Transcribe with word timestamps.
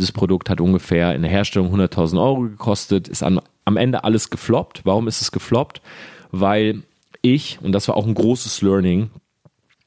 Dieses 0.00 0.12
Produkt 0.12 0.48
hat 0.48 0.60
ungefähr 0.60 1.16
in 1.16 1.22
der 1.22 1.30
Herstellung 1.30 1.74
100.000 1.74 2.22
Euro 2.22 2.42
gekostet, 2.42 3.08
ist 3.08 3.24
an, 3.24 3.40
am 3.64 3.76
Ende 3.76 4.04
alles 4.04 4.30
gefloppt. 4.30 4.82
Warum 4.84 5.08
ist 5.08 5.20
es 5.20 5.32
gefloppt? 5.32 5.82
Weil 6.30 6.84
ich, 7.20 7.58
und 7.62 7.72
das 7.72 7.88
war 7.88 7.96
auch 7.96 8.06
ein 8.06 8.14
großes 8.14 8.62
Learning, 8.62 9.10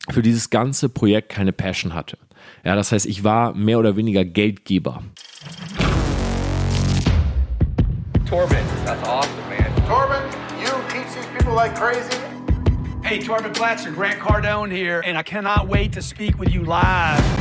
für 0.09 0.21
dieses 0.21 0.49
ganze 0.49 0.89
Projekt 0.89 1.29
keine 1.29 1.53
Passion 1.53 1.93
hatte. 1.93 2.17
Ja, 2.65 2.75
das 2.75 2.91
heißt, 2.91 3.05
ich 3.05 3.23
war 3.23 3.53
mehr 3.53 3.79
oder 3.79 3.95
weniger 3.95 4.25
Geldgeber. 4.25 5.01
Torben, 8.27 8.57
that's 8.85 9.07
awesome, 9.07 9.31
man. 9.49 9.87
Torben, 9.87 10.23
you 10.59 10.67
teach 10.89 11.07
these 11.15 11.27
people 11.37 11.53
like 11.53 11.73
crazy. 11.73 12.19
Hey, 13.01 13.19
Torben 13.19 13.53
Platzer, 13.53 13.91
Grant 13.91 14.19
Cardone 14.19 14.71
here, 14.71 15.01
and 15.05 15.17
I 15.17 15.23
cannot 15.23 15.69
wait 15.69 15.93
to 15.93 16.01
speak 16.01 16.37
with 16.37 16.53
you 16.53 16.65
live. 16.65 17.40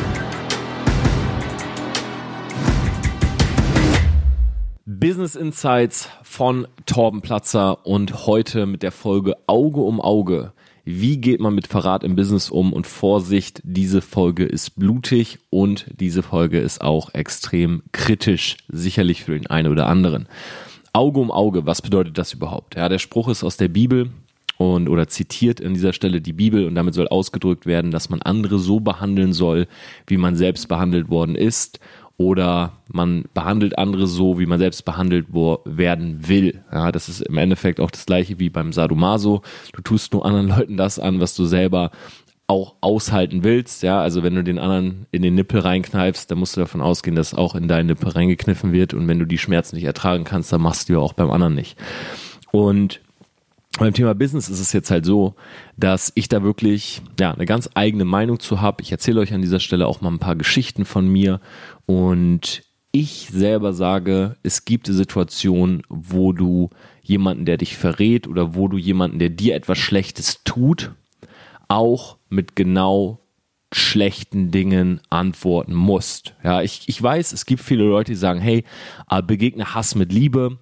Business 5.00 5.34
Insights 5.34 6.10
von 6.22 6.68
Torben 6.84 7.22
Platzer 7.22 7.86
und 7.86 8.26
heute 8.26 8.66
mit 8.66 8.82
der 8.82 8.92
Folge 8.92 9.34
Auge 9.46 9.80
um 9.80 9.98
Auge. 9.98 10.52
Wie 10.84 11.16
geht 11.16 11.40
man 11.40 11.54
mit 11.54 11.66
Verrat 11.66 12.04
im 12.04 12.16
Business 12.16 12.50
um? 12.50 12.74
Und 12.74 12.86
Vorsicht, 12.86 13.62
diese 13.64 14.02
Folge 14.02 14.44
ist 14.44 14.78
blutig 14.78 15.38
und 15.48 15.86
diese 15.98 16.22
Folge 16.22 16.60
ist 16.60 16.82
auch 16.82 17.14
extrem 17.14 17.82
kritisch, 17.92 18.58
sicherlich 18.68 19.24
für 19.24 19.32
den 19.32 19.46
einen 19.46 19.72
oder 19.72 19.86
anderen. 19.86 20.28
Auge 20.92 21.18
um 21.18 21.30
Auge, 21.30 21.64
was 21.64 21.80
bedeutet 21.80 22.18
das 22.18 22.34
überhaupt? 22.34 22.76
Ja, 22.76 22.90
der 22.90 22.98
Spruch 22.98 23.30
ist 23.30 23.42
aus 23.42 23.56
der 23.56 23.68
Bibel 23.68 24.10
und 24.58 24.90
oder 24.90 25.08
zitiert 25.08 25.64
an 25.64 25.72
dieser 25.72 25.94
Stelle 25.94 26.20
die 26.20 26.34
Bibel 26.34 26.66
und 26.66 26.74
damit 26.74 26.92
soll 26.92 27.08
ausgedrückt 27.08 27.64
werden, 27.64 27.90
dass 27.90 28.10
man 28.10 28.20
andere 28.20 28.58
so 28.58 28.80
behandeln 28.80 29.32
soll, 29.32 29.66
wie 30.06 30.18
man 30.18 30.36
selbst 30.36 30.68
behandelt 30.68 31.08
worden 31.08 31.36
ist 31.36 31.80
oder 32.20 32.72
man 32.92 33.24
behandelt 33.32 33.78
andere 33.78 34.06
so, 34.06 34.38
wie 34.38 34.44
man 34.44 34.58
selbst 34.58 34.84
behandelt 34.84 35.28
werden 35.32 36.28
will. 36.28 36.62
Ja, 36.70 36.92
das 36.92 37.08
ist 37.08 37.22
im 37.22 37.38
Endeffekt 37.38 37.80
auch 37.80 37.90
das 37.90 38.04
gleiche 38.04 38.38
wie 38.38 38.50
beim 38.50 38.74
Sadomaso. 38.74 39.40
Du 39.72 39.80
tust 39.80 40.12
nur 40.12 40.26
anderen 40.26 40.48
Leuten 40.58 40.76
das 40.76 40.98
an, 40.98 41.18
was 41.18 41.34
du 41.34 41.46
selber 41.46 41.90
auch 42.46 42.74
aushalten 42.82 43.42
willst. 43.42 43.82
Ja, 43.82 44.02
also 44.02 44.22
wenn 44.22 44.34
du 44.34 44.44
den 44.44 44.58
anderen 44.58 45.06
in 45.12 45.22
den 45.22 45.34
Nippel 45.34 45.60
reinkneifst, 45.60 46.30
dann 46.30 46.38
musst 46.38 46.58
du 46.58 46.60
davon 46.60 46.82
ausgehen, 46.82 47.16
dass 47.16 47.32
auch 47.32 47.54
in 47.54 47.68
deinen 47.68 47.86
Nippel 47.86 48.10
reingekniffen 48.10 48.70
wird. 48.70 48.92
Und 48.92 49.08
wenn 49.08 49.18
du 49.18 49.24
die 49.24 49.38
Schmerzen 49.38 49.76
nicht 49.76 49.86
ertragen 49.86 50.24
kannst, 50.24 50.52
dann 50.52 50.60
machst 50.60 50.90
du 50.90 50.92
ja 50.92 50.98
auch 50.98 51.14
beim 51.14 51.30
anderen 51.30 51.54
nicht. 51.54 51.78
Und 52.52 53.00
beim 53.78 53.94
Thema 53.94 54.14
Business 54.14 54.48
ist 54.48 54.60
es 54.60 54.72
jetzt 54.72 54.90
halt 54.90 55.04
so, 55.04 55.34
dass 55.76 56.12
ich 56.14 56.28
da 56.28 56.42
wirklich 56.42 57.02
ja, 57.18 57.32
eine 57.32 57.46
ganz 57.46 57.70
eigene 57.74 58.04
Meinung 58.04 58.40
zu 58.40 58.60
habe. 58.60 58.82
Ich 58.82 58.90
erzähle 58.90 59.20
euch 59.20 59.32
an 59.32 59.42
dieser 59.42 59.60
Stelle 59.60 59.86
auch 59.86 60.00
mal 60.00 60.10
ein 60.10 60.18
paar 60.18 60.36
Geschichten 60.36 60.84
von 60.84 61.08
mir 61.08 61.40
und 61.86 62.64
ich 62.92 63.28
selber 63.32 63.72
sage, 63.72 64.36
es 64.42 64.64
gibt 64.64 64.88
Situationen, 64.88 65.82
wo 65.88 66.32
du 66.32 66.70
jemanden, 67.02 67.44
der 67.44 67.56
dich 67.56 67.76
verrät 67.76 68.26
oder 68.26 68.54
wo 68.56 68.66
du 68.66 68.76
jemanden, 68.76 69.20
der 69.20 69.30
dir 69.30 69.54
etwas 69.54 69.78
Schlechtes 69.78 70.42
tut, 70.44 70.90
auch 71.68 72.16
mit 72.28 72.56
genau 72.56 73.20
schlechten 73.72 74.50
Dingen 74.50 75.00
antworten 75.10 75.74
musst. 75.74 76.34
Ja, 76.42 76.62
ich, 76.62 76.82
ich 76.88 77.00
weiß, 77.00 77.32
es 77.32 77.46
gibt 77.46 77.62
viele 77.62 77.84
Leute, 77.84 78.10
die 78.12 78.18
sagen, 78.18 78.40
hey, 78.40 78.64
äh, 79.08 79.22
begegne 79.22 79.74
Hass 79.74 79.94
mit 79.94 80.12
Liebe 80.12 80.58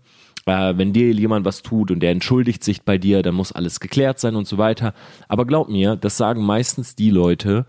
wenn 0.48 0.92
dir 0.92 1.12
jemand 1.12 1.44
was 1.44 1.62
tut 1.62 1.90
und 1.90 2.00
der 2.00 2.10
entschuldigt 2.10 2.64
sich 2.64 2.82
bei 2.82 2.98
dir, 2.98 3.22
dann 3.22 3.34
muss 3.34 3.52
alles 3.52 3.80
geklärt 3.80 4.18
sein 4.18 4.36
und 4.36 4.46
so 4.46 4.58
weiter. 4.58 4.94
Aber 5.28 5.46
glaub 5.46 5.68
mir, 5.68 5.96
das 5.96 6.16
sagen 6.16 6.42
meistens 6.42 6.94
die 6.94 7.10
Leute, 7.10 7.66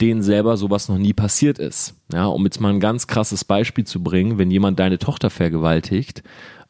denen 0.00 0.22
selber 0.22 0.56
sowas 0.56 0.88
noch 0.88 0.98
nie 0.98 1.12
passiert 1.12 1.58
ist. 1.58 1.94
Ja, 2.12 2.26
um 2.26 2.44
jetzt 2.44 2.60
mal 2.60 2.70
ein 2.70 2.80
ganz 2.80 3.06
krasses 3.06 3.44
Beispiel 3.44 3.84
zu 3.84 4.02
bringen, 4.02 4.38
wenn 4.38 4.50
jemand 4.50 4.78
deine 4.78 4.98
Tochter 4.98 5.30
vergewaltigt, 5.30 6.22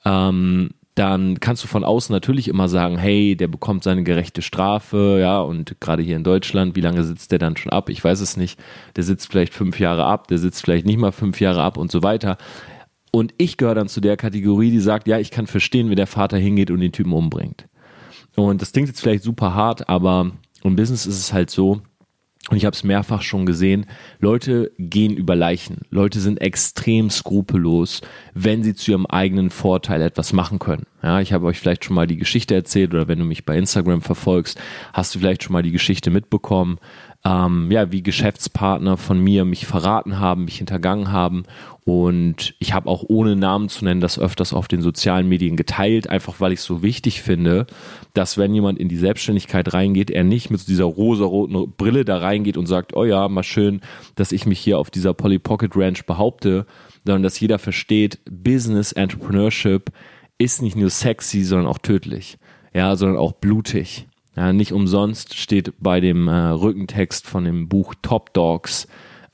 ähm, 0.04 0.70
dann 0.94 1.38
kannst 1.38 1.62
du 1.62 1.68
von 1.68 1.84
außen 1.84 2.12
natürlich 2.12 2.48
immer 2.48 2.68
sagen, 2.68 2.98
hey, 2.98 3.36
der 3.36 3.46
bekommt 3.46 3.84
seine 3.84 4.02
gerechte 4.02 4.42
Strafe, 4.42 5.18
ja, 5.20 5.40
und 5.40 5.80
gerade 5.80 6.02
hier 6.02 6.16
in 6.16 6.24
Deutschland, 6.24 6.74
wie 6.74 6.80
lange 6.80 7.04
sitzt 7.04 7.30
der 7.30 7.38
dann 7.38 7.56
schon 7.56 7.70
ab? 7.70 7.88
Ich 7.88 8.02
weiß 8.02 8.20
es 8.20 8.36
nicht. 8.36 8.58
Der 8.96 9.04
sitzt 9.04 9.30
vielleicht 9.30 9.54
fünf 9.54 9.78
Jahre 9.78 10.04
ab, 10.04 10.26
der 10.26 10.38
sitzt 10.38 10.62
vielleicht 10.62 10.86
nicht 10.86 10.98
mal 10.98 11.12
fünf 11.12 11.40
Jahre 11.40 11.62
ab 11.62 11.76
und 11.76 11.92
so 11.92 12.02
weiter. 12.02 12.36
Und 13.10 13.34
ich 13.38 13.56
gehöre 13.56 13.74
dann 13.74 13.88
zu 13.88 14.00
der 14.00 14.16
Kategorie, 14.16 14.70
die 14.70 14.80
sagt, 14.80 15.08
ja, 15.08 15.18
ich 15.18 15.30
kann 15.30 15.46
verstehen, 15.46 15.90
wie 15.90 15.94
der 15.94 16.06
Vater 16.06 16.36
hingeht 16.36 16.70
und 16.70 16.80
den 16.80 16.92
Typen 16.92 17.12
umbringt. 17.12 17.66
Und 18.36 18.62
das 18.62 18.72
klingt 18.72 18.88
jetzt 18.88 19.00
vielleicht 19.00 19.24
super 19.24 19.54
hart, 19.54 19.88
aber 19.88 20.32
im 20.62 20.76
Business 20.76 21.06
ist 21.06 21.18
es 21.18 21.32
halt 21.32 21.50
so, 21.50 21.80
und 22.50 22.56
ich 22.56 22.64
habe 22.64 22.74
es 22.74 22.84
mehrfach 22.84 23.20
schon 23.20 23.44
gesehen, 23.44 23.86
Leute 24.20 24.72
gehen 24.78 25.14
über 25.14 25.36
Leichen. 25.36 25.82
Leute 25.90 26.18
sind 26.18 26.40
extrem 26.40 27.10
skrupellos, 27.10 28.00
wenn 28.32 28.62
sie 28.62 28.74
zu 28.74 28.92
ihrem 28.92 29.04
eigenen 29.04 29.50
Vorteil 29.50 30.00
etwas 30.00 30.32
machen 30.32 30.58
können. 30.58 30.86
Ja, 31.02 31.20
ich 31.20 31.34
habe 31.34 31.46
euch 31.46 31.58
vielleicht 31.58 31.84
schon 31.84 31.94
mal 31.94 32.06
die 32.06 32.16
Geschichte 32.16 32.54
erzählt 32.54 32.94
oder 32.94 33.06
wenn 33.06 33.18
du 33.18 33.26
mich 33.26 33.44
bei 33.44 33.58
Instagram 33.58 34.00
verfolgst, 34.00 34.58
hast 34.94 35.14
du 35.14 35.18
vielleicht 35.18 35.42
schon 35.42 35.52
mal 35.52 35.62
die 35.62 35.72
Geschichte 35.72 36.10
mitbekommen 36.10 36.78
ähm, 37.24 37.70
ja, 37.70 37.90
wie 37.90 38.02
Geschäftspartner 38.02 38.96
von 38.96 39.18
mir 39.18 39.44
mich 39.44 39.66
verraten 39.66 40.18
haben, 40.18 40.44
mich 40.44 40.58
hintergangen 40.58 41.10
haben. 41.10 41.44
Und 41.84 42.54
ich 42.58 42.74
habe 42.74 42.88
auch 42.88 43.04
ohne 43.08 43.34
Namen 43.34 43.68
zu 43.68 43.84
nennen 43.84 44.00
das 44.00 44.18
öfters 44.18 44.52
auf 44.52 44.68
den 44.68 44.82
sozialen 44.82 45.28
Medien 45.28 45.56
geteilt, 45.56 46.08
einfach 46.10 46.40
weil 46.40 46.52
ich 46.52 46.60
es 46.60 46.64
so 46.64 46.82
wichtig 46.82 47.22
finde, 47.22 47.66
dass 48.14 48.36
wenn 48.36 48.54
jemand 48.54 48.78
in 48.78 48.88
die 48.88 48.96
Selbstständigkeit 48.96 49.72
reingeht, 49.72 50.10
er 50.10 50.22
nicht 50.22 50.50
mit 50.50 50.68
dieser 50.68 50.84
rosa-roten 50.84 51.72
Brille 51.76 52.04
da 52.04 52.18
reingeht 52.18 52.56
und 52.56 52.66
sagt, 52.66 52.94
oh 52.94 53.04
ja, 53.04 53.28
mal 53.28 53.42
schön, 53.42 53.80
dass 54.16 54.32
ich 54.32 54.44
mich 54.44 54.58
hier 54.60 54.78
auf 54.78 54.90
dieser 54.90 55.14
Polly 55.14 55.38
Pocket 55.38 55.74
Ranch 55.74 56.04
behaupte, 56.04 56.66
sondern 57.04 57.22
dass 57.22 57.40
jeder 57.40 57.58
versteht, 57.58 58.20
Business 58.30 58.92
Entrepreneurship 58.92 59.90
ist 60.36 60.62
nicht 60.62 60.76
nur 60.76 60.90
sexy, 60.90 61.42
sondern 61.42 61.68
auch 61.68 61.78
tödlich. 61.78 62.38
Ja, 62.74 62.94
sondern 62.96 63.18
auch 63.18 63.32
blutig. 63.32 64.07
Ja, 64.38 64.52
nicht 64.52 64.72
umsonst 64.72 65.34
steht 65.34 65.72
bei 65.80 65.98
dem 65.98 66.28
äh, 66.28 66.32
Rückentext 66.32 67.26
von 67.26 67.44
dem 67.44 67.68
Buch 67.68 67.96
Top 68.02 68.32
Dogs, 68.34 68.86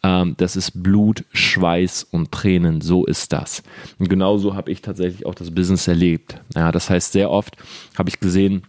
ähm, 0.03 0.35
das 0.39 0.57
ist 0.57 0.83
Blut, 0.83 1.27
Schweiß 1.35 2.05
und 2.05 2.33
Tränen. 2.33 2.81
So 2.81 3.05
ist 3.05 3.31
das. 3.35 3.63
Und 3.99 4.09
genauso 4.09 4.55
habe 4.55 4.73
ich 4.73 4.81
tatsächlich 4.81 5.27
auch 5.27 5.35
das 5.35 5.55
Business 5.55 5.87
erlebt. 5.89 6.41
Ja, 6.55 6.73
das 6.73 6.89
heißt, 6.89 7.13
sehr 7.13 7.31
oft 7.31 7.55
habe 7.99 8.09
ich 8.09 8.19
gesehen, 8.19 8.63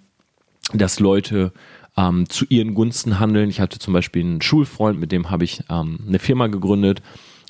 dass 0.73 0.99
Leute 0.99 1.53
ähm, 1.95 2.27
zu 2.27 2.43
ihren 2.49 2.73
Gunsten 2.73 3.17
handeln. 3.17 3.49
Ich 3.49 3.61
hatte 3.61 3.79
zum 3.79 3.93
Beispiel 3.93 4.21
einen 4.21 4.41
Schulfreund, 4.41 4.99
mit 4.99 5.13
dem 5.13 5.31
habe 5.31 5.45
ich 5.45 5.63
ähm, 5.69 5.99
eine 6.05 6.19
Firma 6.19 6.47
gegründet 6.47 7.01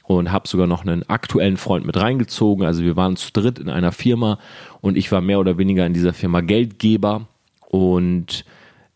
und 0.04 0.32
habe 0.32 0.48
sogar 0.48 0.68
noch 0.68 0.86
einen 0.86 1.10
aktuellen 1.10 1.58
Freund 1.58 1.88
mit 1.88 1.98
reingezogen. 1.98 2.68
Also 2.68 2.84
wir 2.84 2.96
waren 2.96 3.16
zu 3.16 3.32
dritt 3.34 3.58
in 3.58 3.70
einer 3.72 3.92
Firma 3.92 4.38
und 4.82 4.96
ich 4.96 5.12
war 5.12 5.22
mehr 5.22 5.40
oder 5.40 5.58
weniger 5.58 5.88
in 5.88 5.94
dieser 5.94 6.14
Firma 6.14 6.42
Geldgeber 6.42 7.28
und 7.68 8.46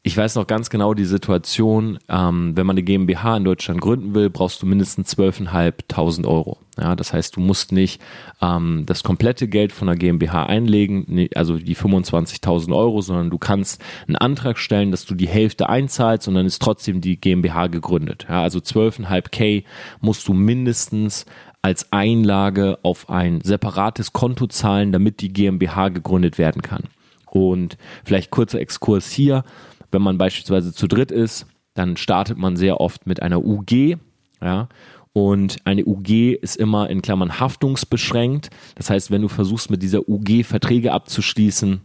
ich 0.02 0.16
weiß 0.16 0.36
noch 0.36 0.48
ganz 0.48 0.70
genau 0.70 0.94
die 0.94 1.04
Situation, 1.04 2.00
ähm, 2.08 2.56
wenn 2.56 2.66
man 2.66 2.76
eine 2.76 2.84
GmbH 2.84 3.36
in 3.36 3.44
Deutschland 3.44 3.82
gründen 3.82 4.16
will, 4.16 4.30
brauchst 4.30 4.62
du 4.62 4.66
mindestens 4.66 5.18
12.500 5.18 6.26
Euro. 6.26 6.58
Ja, 6.80 6.96
das 6.96 7.12
heißt, 7.12 7.36
du 7.36 7.42
musst 7.42 7.74
nicht 7.74 8.02
ähm, 8.42 8.84
das 8.86 9.04
komplette 9.04 9.50
Geld 9.50 9.74
von 9.74 9.88
der 9.88 9.98
GmbH 9.98 10.46
einlegen, 10.46 11.28
also 11.36 11.58
die 11.58 11.76
25.000 11.76 12.74
Euro, 12.74 13.02
sondern 13.02 13.30
du 13.30 13.38
kannst 13.38 13.82
einen 14.08 14.16
Antrag 14.16 14.58
stellen, 14.58 14.92
dass 14.92 15.06
du 15.06 15.16
die 15.16 15.28
Hälfte 15.28 15.68
einzahlst 15.68 16.30
und 16.30 16.36
dann 16.36 16.46
ist 16.46 16.62
trotzdem 16.62 17.02
die 17.02 17.20
GmbH 17.20 17.68
gegründet. 17.68 18.26
Ja, 18.30 18.42
also 18.42 18.60
12.500 18.60 19.66
musst 20.00 20.26
du 20.30 20.34
mindestens 20.34 21.26
als 21.62 21.92
Einlage 21.92 22.80
auf 22.84 23.10
ein 23.10 23.42
separates 23.42 24.14
Konto 24.14 24.48
zahlen, 24.48 24.94
damit 24.94 25.20
die 25.20 25.34
GmbH 25.34 25.90
gegründet 25.90 26.38
werden 26.38 26.62
kann. 26.62 26.84
Und 27.26 27.78
vielleicht 28.06 28.32
kurzer 28.32 28.60
Exkurs 28.60 29.12
hier. 29.12 29.44
Wenn 29.92 30.02
man 30.02 30.18
beispielsweise 30.18 30.74
zu 30.74 30.88
dritt 30.88 31.12
ist, 31.12 31.46
dann 31.74 31.98
startet 31.98 32.38
man 32.38 32.56
sehr 32.56 32.80
oft 32.82 33.08
mit 33.08 33.22
einer 33.22 33.44
UG, 33.44 33.98
ja, 34.42 34.68
und 35.14 35.58
eine 35.66 35.86
UG 35.86 36.38
ist 36.42 36.56
immer 36.56 36.90
in 36.90 37.02
Klammern 37.02 37.40
haftungsbeschränkt. 37.40 38.50
Das 38.76 38.90
heißt, 38.90 39.12
wenn 39.12 39.22
du 39.22 39.28
versuchst, 39.28 39.72
mit 39.72 39.82
dieser 39.82 40.08
UG 40.08 40.44
Verträge 40.44 40.94
abzuschließen, 40.94 41.82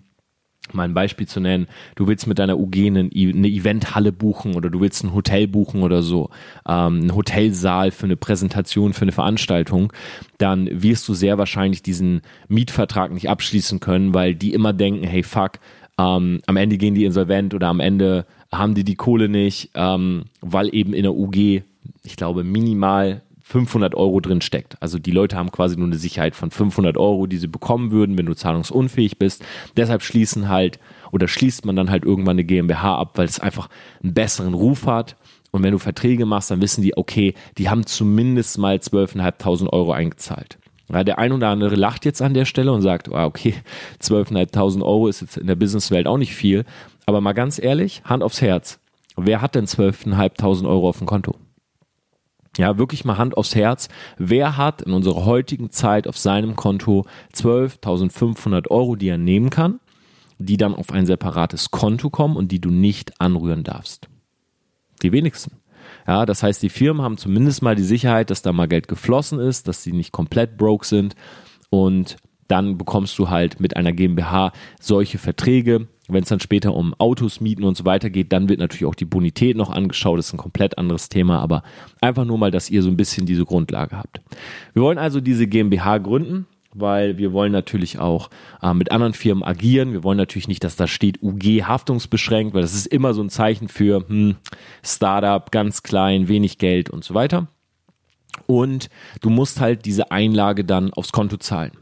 mal 0.72 0.84
ein 0.84 0.94
Beispiel 0.94 1.26
zu 1.26 1.40
nennen, 1.40 1.66
du 1.94 2.06
willst 2.06 2.26
mit 2.26 2.38
deiner 2.38 2.58
UG 2.58 2.86
eine, 2.86 3.00
eine 3.00 3.48
Eventhalle 3.48 4.12
buchen 4.12 4.54
oder 4.54 4.70
du 4.70 4.80
willst 4.80 5.04
ein 5.04 5.12
Hotel 5.12 5.46
buchen 5.46 5.82
oder 5.82 6.02
so, 6.02 6.30
ähm, 6.66 7.00
einen 7.00 7.14
Hotelsaal 7.14 7.90
für 7.90 8.04
eine 8.04 8.16
Präsentation, 8.16 8.92
für 8.92 9.02
eine 9.02 9.12
Veranstaltung, 9.12 9.92
dann 10.38 10.68
wirst 10.70 11.06
du 11.08 11.14
sehr 11.14 11.36
wahrscheinlich 11.38 11.82
diesen 11.82 12.22
Mietvertrag 12.48 13.12
nicht 13.12 13.28
abschließen 13.28 13.80
können, 13.80 14.14
weil 14.14 14.34
die 14.34 14.54
immer 14.54 14.72
denken, 14.72 15.04
hey 15.04 15.22
fuck, 15.22 15.58
ähm, 15.98 16.40
am 16.46 16.56
Ende 16.56 16.76
gehen 16.76 16.94
die 16.94 17.04
insolvent 17.04 17.54
oder 17.54 17.68
am 17.68 17.80
Ende 17.80 18.26
haben 18.52 18.74
die 18.74 18.84
die 18.84 18.96
Kohle 18.96 19.28
nicht, 19.28 19.70
ähm, 19.74 20.24
weil 20.40 20.74
eben 20.74 20.92
in 20.92 21.02
der 21.02 21.14
UG, 21.14 21.62
ich 22.04 22.16
glaube, 22.16 22.44
minimal 22.44 23.22
500 23.46 23.94
Euro 23.94 24.20
drin 24.20 24.40
steckt. 24.40 24.80
Also 24.80 24.98
die 24.98 25.10
Leute 25.10 25.36
haben 25.36 25.52
quasi 25.52 25.76
nur 25.76 25.86
eine 25.86 25.96
Sicherheit 25.96 26.34
von 26.34 26.50
500 26.50 26.96
Euro, 26.96 27.26
die 27.26 27.36
sie 27.36 27.46
bekommen 27.46 27.90
würden, 27.90 28.16
wenn 28.16 28.26
du 28.26 28.34
zahlungsunfähig 28.34 29.18
bist. 29.18 29.44
Deshalb 29.76 30.02
schließen 30.02 30.48
halt 30.48 30.78
oder 31.12 31.28
schließt 31.28 31.66
man 31.66 31.76
dann 31.76 31.90
halt 31.90 32.04
irgendwann 32.04 32.36
eine 32.36 32.44
GmbH 32.44 32.96
ab, 32.96 33.12
weil 33.18 33.26
es 33.26 33.40
einfach 33.40 33.68
einen 34.02 34.14
besseren 34.14 34.54
Ruf 34.54 34.86
hat. 34.86 35.16
Und 35.50 35.62
wenn 35.62 35.72
du 35.72 35.78
Verträge 35.78 36.24
machst, 36.24 36.50
dann 36.50 36.62
wissen 36.62 36.82
die, 36.82 36.96
okay, 36.96 37.34
die 37.58 37.68
haben 37.68 37.86
zumindest 37.86 38.58
mal 38.58 38.76
12.500 38.76 39.72
Euro 39.72 39.92
eingezahlt. 39.92 40.58
Ja, 40.92 41.02
der 41.02 41.18
ein 41.18 41.32
oder 41.32 41.48
andere 41.48 41.76
lacht 41.76 42.04
jetzt 42.04 42.20
an 42.20 42.34
der 42.34 42.44
Stelle 42.44 42.72
und 42.72 42.82
sagt, 42.82 43.08
oh, 43.08 43.16
okay, 43.16 43.54
12.500 44.02 44.82
Euro 44.82 45.08
ist 45.08 45.22
jetzt 45.22 45.36
in 45.36 45.46
der 45.46 45.54
Businesswelt 45.54 46.06
auch 46.06 46.18
nicht 46.18 46.34
viel. 46.34 46.64
Aber 47.06 47.20
mal 47.20 47.32
ganz 47.32 47.58
ehrlich, 47.58 48.02
Hand 48.04 48.22
aufs 48.22 48.40
Herz. 48.40 48.80
Wer 49.16 49.40
hat 49.40 49.54
denn 49.54 49.66
12.500 49.66 50.68
Euro 50.68 50.88
auf 50.88 50.98
dem 50.98 51.06
Konto? 51.06 51.36
Ja, 52.56 52.78
wirklich 52.78 53.04
mal 53.04 53.18
Hand 53.18 53.36
aufs 53.36 53.54
Herz. 53.54 53.88
Wer 54.16 54.56
hat 54.56 54.82
in 54.82 54.92
unserer 54.92 55.24
heutigen 55.24 55.70
Zeit 55.70 56.06
auf 56.06 56.16
seinem 56.16 56.54
Konto 56.54 57.04
12.500 57.34 58.70
Euro, 58.70 58.94
die 58.96 59.08
er 59.08 59.18
nehmen 59.18 59.50
kann, 59.50 59.80
die 60.38 60.56
dann 60.56 60.74
auf 60.74 60.92
ein 60.92 61.06
separates 61.06 61.70
Konto 61.70 62.10
kommen 62.10 62.36
und 62.36 62.52
die 62.52 62.60
du 62.60 62.70
nicht 62.70 63.20
anrühren 63.20 63.64
darfst? 63.64 64.08
Die 65.02 65.12
wenigsten. 65.12 65.63
Ja, 66.06 66.26
das 66.26 66.42
heißt, 66.42 66.62
die 66.62 66.68
Firmen 66.68 67.02
haben 67.02 67.16
zumindest 67.16 67.62
mal 67.62 67.74
die 67.74 67.82
Sicherheit, 67.82 68.30
dass 68.30 68.42
da 68.42 68.52
mal 68.52 68.68
Geld 68.68 68.88
geflossen 68.88 69.38
ist, 69.38 69.68
dass 69.68 69.82
sie 69.82 69.92
nicht 69.92 70.12
komplett 70.12 70.56
broke 70.56 70.86
sind 70.86 71.14
und 71.70 72.16
dann 72.48 72.76
bekommst 72.76 73.18
du 73.18 73.30
halt 73.30 73.58
mit 73.58 73.76
einer 73.76 73.92
GmbH 73.92 74.52
solche 74.78 75.18
Verträge. 75.18 75.88
Wenn 76.08 76.22
es 76.22 76.28
dann 76.28 76.40
später 76.40 76.74
um 76.74 76.92
Autos, 76.98 77.40
Mieten 77.40 77.64
und 77.64 77.76
so 77.76 77.86
weiter 77.86 78.10
geht, 78.10 78.32
dann 78.32 78.50
wird 78.50 78.60
natürlich 78.60 78.84
auch 78.84 78.94
die 78.94 79.06
Bonität 79.06 79.56
noch 79.56 79.70
angeschaut. 79.70 80.18
Das 80.18 80.26
ist 80.26 80.34
ein 80.34 80.38
komplett 80.38 80.76
anderes 80.76 81.08
Thema, 81.08 81.40
aber 81.40 81.62
einfach 82.02 82.26
nur 82.26 82.36
mal, 82.36 82.50
dass 82.50 82.68
ihr 82.68 82.82
so 82.82 82.90
ein 82.90 82.98
bisschen 82.98 83.24
diese 83.24 83.46
Grundlage 83.46 83.96
habt. 83.96 84.20
Wir 84.74 84.82
wollen 84.82 84.98
also 84.98 85.22
diese 85.22 85.46
GmbH 85.46 85.98
gründen 85.98 86.46
weil 86.74 87.16
wir 87.16 87.32
wollen 87.32 87.52
natürlich 87.52 87.98
auch 87.98 88.28
äh, 88.60 88.74
mit 88.74 88.92
anderen 88.92 89.14
Firmen 89.14 89.44
agieren. 89.44 89.92
Wir 89.92 90.02
wollen 90.02 90.18
natürlich 90.18 90.48
nicht, 90.48 90.64
dass 90.64 90.76
da 90.76 90.86
steht 90.86 91.22
UG 91.22 91.62
haftungsbeschränkt, 91.62 92.52
weil 92.52 92.62
das 92.62 92.74
ist 92.74 92.86
immer 92.86 93.14
so 93.14 93.22
ein 93.22 93.30
Zeichen 93.30 93.68
für 93.68 94.04
hm, 94.06 94.36
Startup, 94.84 95.50
ganz 95.50 95.82
klein, 95.82 96.28
wenig 96.28 96.58
Geld 96.58 96.90
und 96.90 97.04
so 97.04 97.14
weiter. 97.14 97.46
Und 98.46 98.90
du 99.20 99.30
musst 99.30 99.60
halt 99.60 99.86
diese 99.86 100.10
Einlage 100.10 100.64
dann 100.64 100.92
aufs 100.92 101.12
Konto 101.12 101.36
zahlen. 101.36 101.72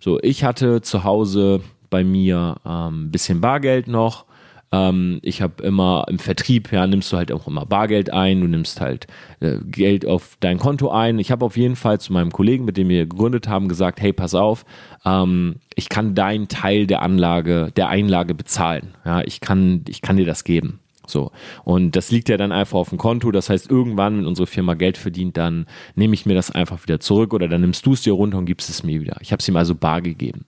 So, 0.00 0.18
ich 0.20 0.42
hatte 0.42 0.80
zu 0.80 1.04
Hause 1.04 1.60
bei 1.90 2.02
mir 2.02 2.56
ein 2.64 2.88
ähm, 2.88 3.10
bisschen 3.10 3.40
Bargeld 3.40 3.86
noch 3.86 4.24
ähm, 4.72 5.20
ich 5.22 5.42
habe 5.42 5.62
immer 5.62 6.06
im 6.08 6.18
Vertrieb, 6.18 6.72
ja, 6.72 6.86
nimmst 6.86 7.12
du 7.12 7.16
halt 7.16 7.30
auch 7.30 7.46
immer 7.46 7.66
Bargeld 7.66 8.12
ein, 8.12 8.40
du 8.40 8.46
nimmst 8.46 8.80
halt 8.80 9.06
äh, 9.40 9.58
Geld 9.64 10.06
auf 10.06 10.36
dein 10.40 10.58
Konto 10.58 10.90
ein. 10.90 11.18
Ich 11.18 11.30
habe 11.30 11.44
auf 11.44 11.56
jeden 11.56 11.76
Fall 11.76 12.00
zu 12.00 12.12
meinem 12.12 12.32
Kollegen, 12.32 12.64
mit 12.64 12.76
dem 12.76 12.88
wir 12.88 13.06
gegründet 13.06 13.48
haben, 13.48 13.68
gesagt, 13.68 14.00
hey, 14.00 14.12
pass 14.12 14.34
auf, 14.34 14.64
ähm, 15.04 15.56
ich 15.74 15.88
kann 15.88 16.14
deinen 16.14 16.48
Teil 16.48 16.86
der 16.86 17.02
Anlage, 17.02 17.70
der 17.76 17.88
Einlage 17.88 18.34
bezahlen. 18.34 18.94
Ja, 19.04 19.22
ich 19.22 19.40
kann, 19.40 19.84
ich 19.88 20.00
kann 20.00 20.16
dir 20.16 20.26
das 20.26 20.44
geben. 20.44 20.80
So. 21.06 21.32
Und 21.64 21.96
das 21.96 22.10
liegt 22.10 22.28
ja 22.28 22.36
dann 22.36 22.52
einfach 22.52 22.78
auf 22.78 22.88
dem 22.90 22.98
Konto. 22.98 23.30
Das 23.30 23.50
heißt, 23.50 23.70
irgendwann, 23.70 24.18
wenn 24.18 24.26
unsere 24.26 24.46
Firma 24.46 24.74
Geld 24.74 24.96
verdient, 24.96 25.36
dann 25.36 25.66
nehme 25.94 26.14
ich 26.14 26.26
mir 26.26 26.34
das 26.34 26.50
einfach 26.50 26.82
wieder 26.82 27.00
zurück 27.00 27.34
oder 27.34 27.48
dann 27.48 27.60
nimmst 27.60 27.84
du 27.86 27.92
es 27.92 28.02
dir 28.02 28.12
runter 28.12 28.38
und 28.38 28.46
gibst 28.46 28.70
es 28.70 28.82
mir 28.82 29.00
wieder. 29.00 29.16
Ich 29.20 29.32
habe 29.32 29.40
es 29.40 29.48
ihm 29.48 29.56
also 29.56 29.74
bar 29.74 30.00
gegeben. 30.00 30.46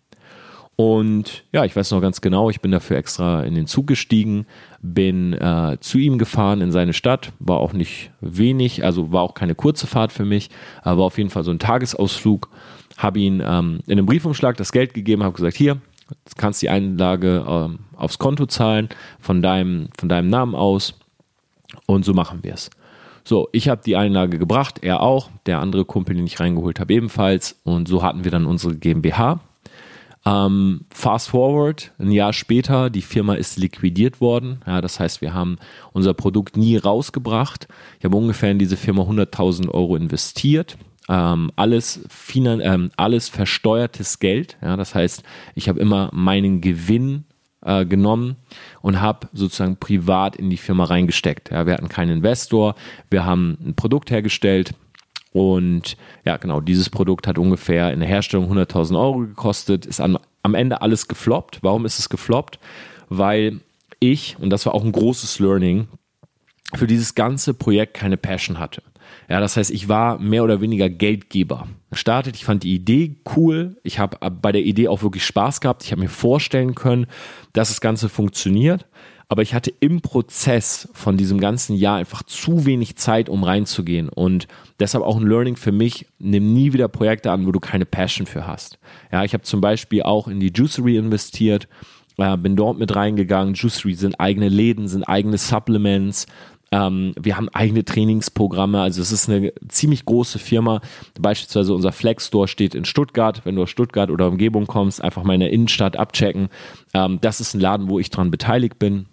Und 0.76 1.44
ja, 1.52 1.64
ich 1.64 1.76
weiß 1.76 1.92
noch 1.92 2.00
ganz 2.00 2.20
genau, 2.20 2.50
ich 2.50 2.60
bin 2.60 2.72
dafür 2.72 2.96
extra 2.96 3.42
in 3.42 3.54
den 3.54 3.66
Zug 3.66 3.86
gestiegen, 3.86 4.46
bin 4.82 5.32
äh, 5.32 5.76
zu 5.80 5.98
ihm 5.98 6.18
gefahren 6.18 6.60
in 6.60 6.72
seine 6.72 6.92
Stadt, 6.92 7.32
war 7.38 7.58
auch 7.58 7.72
nicht 7.72 8.10
wenig, 8.20 8.84
also 8.84 9.12
war 9.12 9.22
auch 9.22 9.34
keine 9.34 9.54
kurze 9.54 9.86
Fahrt 9.86 10.12
für 10.12 10.24
mich, 10.24 10.50
aber 10.82 10.98
war 10.98 11.06
auf 11.06 11.18
jeden 11.18 11.30
Fall 11.30 11.44
so 11.44 11.52
ein 11.52 11.60
Tagesausflug, 11.60 12.50
habe 12.96 13.20
ihn 13.20 13.40
ähm, 13.44 13.80
in 13.86 13.92
einem 13.92 14.06
Briefumschlag 14.06 14.56
das 14.56 14.72
Geld 14.72 14.94
gegeben, 14.94 15.22
habe 15.22 15.36
gesagt, 15.36 15.56
hier, 15.56 15.80
kannst 16.36 16.60
die 16.60 16.70
Einlage 16.70 17.44
ähm, 17.46 17.78
aufs 17.96 18.18
Konto 18.18 18.46
zahlen 18.46 18.88
von 19.20 19.42
deinem, 19.42 19.90
von 19.96 20.08
deinem 20.08 20.28
Namen 20.28 20.56
aus 20.56 20.98
und 21.86 22.04
so 22.04 22.14
machen 22.14 22.40
wir 22.42 22.54
es. 22.54 22.70
So, 23.22 23.48
ich 23.52 23.68
habe 23.68 23.80
die 23.86 23.96
Einlage 23.96 24.38
gebracht, 24.38 24.80
er 24.82 25.00
auch, 25.00 25.30
der 25.46 25.60
andere 25.60 25.84
Kumpel, 25.84 26.16
den 26.16 26.26
ich 26.26 26.40
reingeholt 26.40 26.78
habe, 26.78 26.92
ebenfalls. 26.92 27.58
Und 27.64 27.88
so 27.88 28.02
hatten 28.02 28.24
wir 28.24 28.30
dann 28.30 28.44
unsere 28.44 28.76
GmbH 28.76 29.40
ähm, 30.26 30.86
fast 30.90 31.28
forward, 31.28 31.92
ein 31.98 32.10
Jahr 32.10 32.32
später, 32.32 32.88
die 32.88 33.02
Firma 33.02 33.34
ist 33.34 33.58
liquidiert 33.58 34.20
worden. 34.20 34.62
Ja, 34.66 34.80
das 34.80 34.98
heißt, 34.98 35.20
wir 35.20 35.34
haben 35.34 35.58
unser 35.92 36.14
Produkt 36.14 36.56
nie 36.56 36.76
rausgebracht. 36.76 37.68
Ich 37.98 38.04
habe 38.04 38.16
ungefähr 38.16 38.50
in 38.50 38.58
diese 38.58 38.76
Firma 38.76 39.02
100.000 39.02 39.68
Euro 39.70 39.96
investiert. 39.96 40.78
Ähm, 41.10 41.50
alles, 41.56 42.00
finan 42.08 42.60
ähm, 42.60 42.90
alles 42.96 43.28
versteuertes 43.28 44.18
Geld. 44.18 44.56
Ja, 44.62 44.76
das 44.76 44.94
heißt, 44.94 45.22
ich 45.54 45.68
habe 45.68 45.80
immer 45.80 46.08
meinen 46.14 46.62
Gewinn 46.62 47.24
äh, 47.60 47.84
genommen 47.84 48.36
und 48.80 49.02
habe 49.02 49.28
sozusagen 49.34 49.76
privat 49.76 50.36
in 50.36 50.48
die 50.48 50.56
Firma 50.56 50.84
reingesteckt. 50.84 51.50
Ja, 51.50 51.66
wir 51.66 51.74
hatten 51.74 51.88
keinen 51.88 52.16
Investor, 52.18 52.74
wir 53.10 53.26
haben 53.26 53.58
ein 53.62 53.74
Produkt 53.74 54.10
hergestellt, 54.10 54.72
und 55.34 55.96
ja, 56.24 56.36
genau, 56.36 56.60
dieses 56.60 56.88
Produkt 56.88 57.26
hat 57.26 57.38
ungefähr 57.38 57.92
in 57.92 57.98
der 57.98 58.08
Herstellung 58.08 58.52
100.000 58.52 58.96
Euro 58.96 59.18
gekostet, 59.18 59.84
ist 59.84 60.00
am, 60.00 60.16
am 60.44 60.54
Ende 60.54 60.80
alles 60.80 61.08
gefloppt. 61.08 61.58
Warum 61.62 61.84
ist 61.84 61.98
es 61.98 62.08
gefloppt? 62.08 62.60
Weil 63.08 63.58
ich, 63.98 64.36
und 64.38 64.50
das 64.50 64.64
war 64.64 64.74
auch 64.74 64.84
ein 64.84 64.92
großes 64.92 65.40
Learning, 65.40 65.88
für 66.72 66.86
dieses 66.86 67.16
ganze 67.16 67.52
Projekt 67.52 67.94
keine 67.94 68.16
Passion 68.16 68.60
hatte. 68.60 68.84
Ja, 69.28 69.40
das 69.40 69.56
heißt, 69.56 69.72
ich 69.72 69.88
war 69.88 70.20
mehr 70.20 70.44
oder 70.44 70.60
weniger 70.60 70.88
Geldgeber. 70.88 71.66
Startet, 71.90 72.36
ich 72.36 72.44
fand 72.44 72.62
die 72.62 72.74
Idee 72.74 73.16
cool. 73.34 73.76
Ich 73.82 73.98
habe 73.98 74.16
bei 74.30 74.52
der 74.52 74.62
Idee 74.62 74.86
auch 74.86 75.02
wirklich 75.02 75.24
Spaß 75.24 75.60
gehabt. 75.60 75.82
Ich 75.82 75.90
habe 75.90 76.00
mir 76.00 76.08
vorstellen 76.08 76.76
können, 76.76 77.06
dass 77.52 77.70
das 77.70 77.80
Ganze 77.80 78.08
funktioniert 78.08 78.86
aber 79.28 79.42
ich 79.42 79.54
hatte 79.54 79.72
im 79.80 80.00
Prozess 80.00 80.88
von 80.92 81.16
diesem 81.16 81.40
ganzen 81.40 81.76
Jahr 81.76 81.96
einfach 81.96 82.22
zu 82.22 82.66
wenig 82.66 82.96
Zeit, 82.96 83.28
um 83.28 83.42
reinzugehen. 83.44 84.08
Und 84.08 84.46
deshalb 84.80 85.04
auch 85.04 85.16
ein 85.16 85.26
Learning 85.26 85.56
für 85.56 85.72
mich, 85.72 86.06
nimm 86.18 86.52
nie 86.52 86.72
wieder 86.72 86.88
Projekte 86.88 87.30
an, 87.30 87.46
wo 87.46 87.52
du 87.52 87.60
keine 87.60 87.86
Passion 87.86 88.26
für 88.26 88.46
hast. 88.46 88.78
Ja, 89.12 89.24
ich 89.24 89.32
habe 89.32 89.44
zum 89.44 89.60
Beispiel 89.60 90.02
auch 90.02 90.28
in 90.28 90.40
die 90.40 90.52
Juicery 90.54 90.96
investiert, 90.96 91.68
äh, 92.18 92.36
bin 92.36 92.56
dort 92.56 92.78
mit 92.78 92.94
reingegangen. 92.94 93.54
Juicery 93.54 93.94
sind 93.94 94.20
eigene 94.20 94.48
Läden, 94.48 94.88
sind 94.88 95.04
eigene 95.04 95.38
Supplements, 95.38 96.26
ähm, 96.74 97.14
wir 97.20 97.36
haben 97.36 97.48
eigene 97.50 97.84
Trainingsprogramme. 97.84 98.80
Also 98.80 99.00
es 99.00 99.12
ist 99.12 99.28
eine 99.30 99.52
ziemlich 99.68 100.04
große 100.04 100.40
Firma. 100.40 100.80
Beispielsweise 101.20 101.72
unser 101.72 101.92
Flex 101.92 102.26
Store 102.26 102.48
steht 102.48 102.74
in 102.74 102.84
Stuttgart. 102.84 103.42
Wenn 103.44 103.54
du 103.54 103.62
aus 103.62 103.70
Stuttgart 103.70 104.10
oder 104.10 104.26
Umgebung 104.26 104.66
kommst, 104.66 105.00
einfach 105.00 105.22
mal 105.22 105.34
in 105.34 105.40
der 105.40 105.52
Innenstadt 105.52 105.96
abchecken. 105.96 106.48
Ähm, 106.92 107.20
das 107.20 107.40
ist 107.40 107.54
ein 107.54 107.60
Laden, 107.60 107.88
wo 107.88 108.00
ich 108.00 108.10
dran 108.10 108.32
beteiligt 108.32 108.80
bin. 108.80 109.06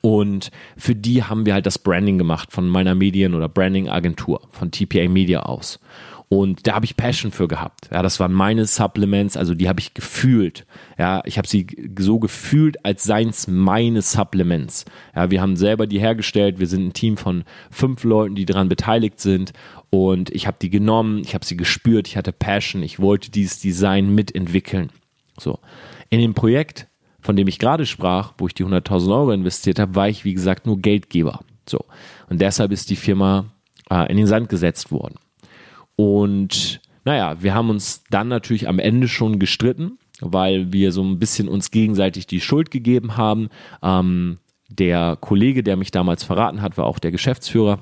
Und 0.00 0.50
für 0.76 0.94
die 0.94 1.22
haben 1.22 1.46
wir 1.46 1.54
halt 1.54 1.66
das 1.66 1.78
Branding 1.78 2.18
gemacht 2.18 2.52
von 2.52 2.68
meiner 2.68 2.94
Medien- 2.94 3.34
oder 3.34 3.48
Branding-Agentur, 3.48 4.40
von 4.50 4.70
TPA 4.70 5.08
Media 5.08 5.40
aus. 5.40 5.78
Und 6.32 6.66
da 6.66 6.74
habe 6.74 6.86
ich 6.86 6.96
Passion 6.96 7.30
für 7.30 7.46
gehabt. 7.46 7.90
Ja, 7.92 8.00
das 8.00 8.18
waren 8.18 8.32
meine 8.32 8.64
Supplements, 8.64 9.36
also 9.36 9.54
die 9.54 9.68
habe 9.68 9.80
ich 9.80 9.92
gefühlt. 9.92 10.64
Ja, 10.96 11.20
ich 11.26 11.36
habe 11.36 11.46
sie 11.46 11.66
so 11.98 12.18
gefühlt, 12.18 12.86
als 12.86 13.04
seien 13.04 13.28
es 13.28 13.48
meine 13.48 14.00
Supplements. 14.00 14.86
Ja, 15.14 15.30
wir 15.30 15.42
haben 15.42 15.56
selber 15.56 15.86
die 15.86 16.00
hergestellt. 16.00 16.58
Wir 16.58 16.68
sind 16.68 16.86
ein 16.86 16.92
Team 16.94 17.18
von 17.18 17.44
fünf 17.70 18.02
Leuten, 18.02 18.34
die 18.34 18.46
daran 18.46 18.70
beteiligt 18.70 19.20
sind. 19.20 19.52
Und 19.90 20.30
ich 20.30 20.46
habe 20.46 20.56
die 20.58 20.70
genommen, 20.70 21.18
ich 21.18 21.34
habe 21.34 21.44
sie 21.44 21.58
gespürt, 21.58 22.08
ich 22.08 22.16
hatte 22.16 22.32
Passion, 22.32 22.82
ich 22.82 22.98
wollte 22.98 23.30
dieses 23.30 23.60
Design 23.60 24.14
mitentwickeln. 24.14 24.88
So. 25.38 25.58
In 26.08 26.18
dem 26.18 26.32
Projekt 26.32 26.86
von 27.22 27.36
dem 27.36 27.48
ich 27.48 27.58
gerade 27.58 27.86
sprach, 27.86 28.34
wo 28.36 28.46
ich 28.46 28.54
die 28.54 28.64
100.000 28.64 29.14
Euro 29.14 29.30
investiert 29.30 29.78
habe, 29.78 29.94
war 29.94 30.08
ich, 30.08 30.24
wie 30.24 30.34
gesagt, 30.34 30.66
nur 30.66 30.78
Geldgeber. 30.78 31.40
So. 31.66 31.84
Und 32.28 32.40
deshalb 32.40 32.72
ist 32.72 32.90
die 32.90 32.96
Firma 32.96 33.46
äh, 33.90 34.10
in 34.10 34.16
den 34.16 34.26
Sand 34.26 34.48
gesetzt 34.48 34.90
worden. 34.90 35.14
Und 35.96 36.80
naja, 37.04 37.40
wir 37.40 37.54
haben 37.54 37.70
uns 37.70 38.02
dann 38.10 38.28
natürlich 38.28 38.68
am 38.68 38.78
Ende 38.78 39.08
schon 39.08 39.38
gestritten, 39.38 39.98
weil 40.20 40.72
wir 40.72 40.92
so 40.92 41.02
ein 41.02 41.18
bisschen 41.18 41.48
uns 41.48 41.70
gegenseitig 41.70 42.26
die 42.26 42.40
Schuld 42.40 42.70
gegeben 42.70 43.16
haben. 43.16 43.48
Ähm, 43.82 44.38
der 44.68 45.16
Kollege, 45.20 45.62
der 45.62 45.76
mich 45.76 45.90
damals 45.90 46.24
verraten 46.24 46.62
hat, 46.62 46.76
war 46.76 46.86
auch 46.86 46.98
der 46.98 47.12
Geschäftsführer 47.12 47.78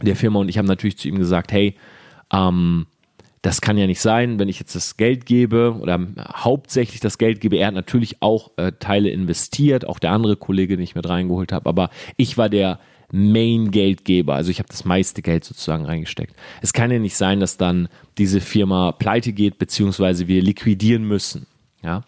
der 0.00 0.16
Firma 0.16 0.40
und 0.40 0.48
ich 0.48 0.58
habe 0.58 0.68
natürlich 0.68 0.98
zu 0.98 1.08
ihm 1.08 1.18
gesagt, 1.18 1.52
hey, 1.52 1.76
ähm, 2.32 2.86
das 3.42 3.60
kann 3.60 3.76
ja 3.76 3.88
nicht 3.88 4.00
sein, 4.00 4.38
wenn 4.38 4.48
ich 4.48 4.60
jetzt 4.60 4.76
das 4.76 4.96
Geld 4.96 5.26
gebe 5.26 5.76
oder 5.80 6.00
hauptsächlich 6.32 7.00
das 7.00 7.18
Geld 7.18 7.40
gebe. 7.40 7.56
Er 7.56 7.66
hat 7.66 7.74
natürlich 7.74 8.22
auch 8.22 8.52
äh, 8.56 8.72
Teile 8.78 9.10
investiert, 9.10 9.86
auch 9.86 9.98
der 9.98 10.12
andere 10.12 10.36
Kollege, 10.36 10.76
den 10.76 10.84
ich 10.84 10.94
mit 10.94 11.08
reingeholt 11.08 11.52
habe, 11.52 11.68
aber 11.68 11.90
ich 12.16 12.38
war 12.38 12.48
der 12.48 12.78
Main-Geldgeber. 13.10 14.34
Also 14.34 14.50
ich 14.50 14.58
habe 14.58 14.68
das 14.68 14.84
meiste 14.84 15.22
Geld 15.22 15.44
sozusagen 15.44 15.84
reingesteckt. 15.84 16.34
Es 16.62 16.72
kann 16.72 16.90
ja 16.90 16.98
nicht 16.98 17.16
sein, 17.16 17.40
dass 17.40 17.58
dann 17.58 17.88
diese 18.16 18.40
Firma 18.40 18.92
pleite 18.92 19.32
geht, 19.32 19.58
beziehungsweise 19.58 20.28
wir 20.28 20.40
liquidieren 20.40 21.04
müssen. 21.04 21.46
Ja. 21.82 22.04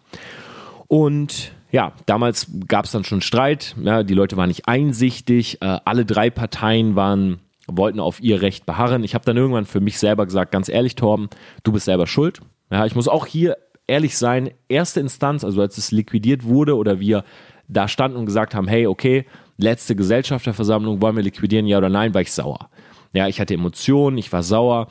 Und 0.87 1.53
ja, 1.73 1.93
damals 2.07 2.47
gab 2.69 2.85
es 2.85 2.93
dann 2.93 3.05
schon 3.05 3.21
Streit. 3.21 3.75
Ja, 3.83 4.05
die 4.05 4.15
Leute 4.15 4.37
waren 4.37 4.49
nicht 4.49 4.69
einsichtig. 4.69 5.61
Äh, 5.61 5.81
alle 5.85 6.05
drei 6.07 6.31
Parteien 6.31 6.95
waren 6.95 7.41
wollten 7.67 8.01
auf 8.01 8.21
ihr 8.21 8.43
Recht 8.43 8.67
beharren. 8.67 9.05
Ich 9.05 9.15
habe 9.15 9.25
dann 9.25 9.37
irgendwann 9.37 9.65
für 9.65 9.81
mich 9.81 9.99
selber 9.99 10.27
gesagt, 10.27 10.53
ganz 10.53 10.69
ehrlich, 10.69 10.97
Torben, 10.97 11.29
du 11.63 11.73
bist 11.73 11.87
selber 11.87 12.07
schuld. 12.07 12.41
Ja, 12.71 12.85
ich 12.87 12.95
muss 12.95 13.09
auch 13.09 13.27
hier 13.27 13.57
ehrlich 13.87 14.17
sein, 14.17 14.51
erste 14.69 15.01
Instanz, 15.01 15.45
also 15.45 15.61
als 15.61 15.79
es 15.79 15.93
liquidiert 15.93 16.45
wurde 16.45 16.77
oder 16.77 17.01
wir 17.01 17.25
da 17.69 17.89
standen 17.89 18.17
und 18.17 18.27
gesagt 18.27 18.55
haben, 18.55 18.69
hey, 18.69 18.87
okay, 18.87 19.27
letzte 19.57 19.97
Gesellschafterversammlung, 19.97 21.01
wollen 21.01 21.17
wir 21.17 21.23
liquidieren, 21.23 21.67
ja 21.67 21.79
oder 21.79 21.89
nein, 21.89 22.15
war 22.15 22.21
ich 22.21 22.33
sauer. 22.33 22.71
Ja, 23.13 23.29
ich 23.29 23.41
hatte 23.41 23.55
Emotionen, 23.55 24.19
ich 24.19 24.33
war 24.33 24.43
sauer. 24.43 24.89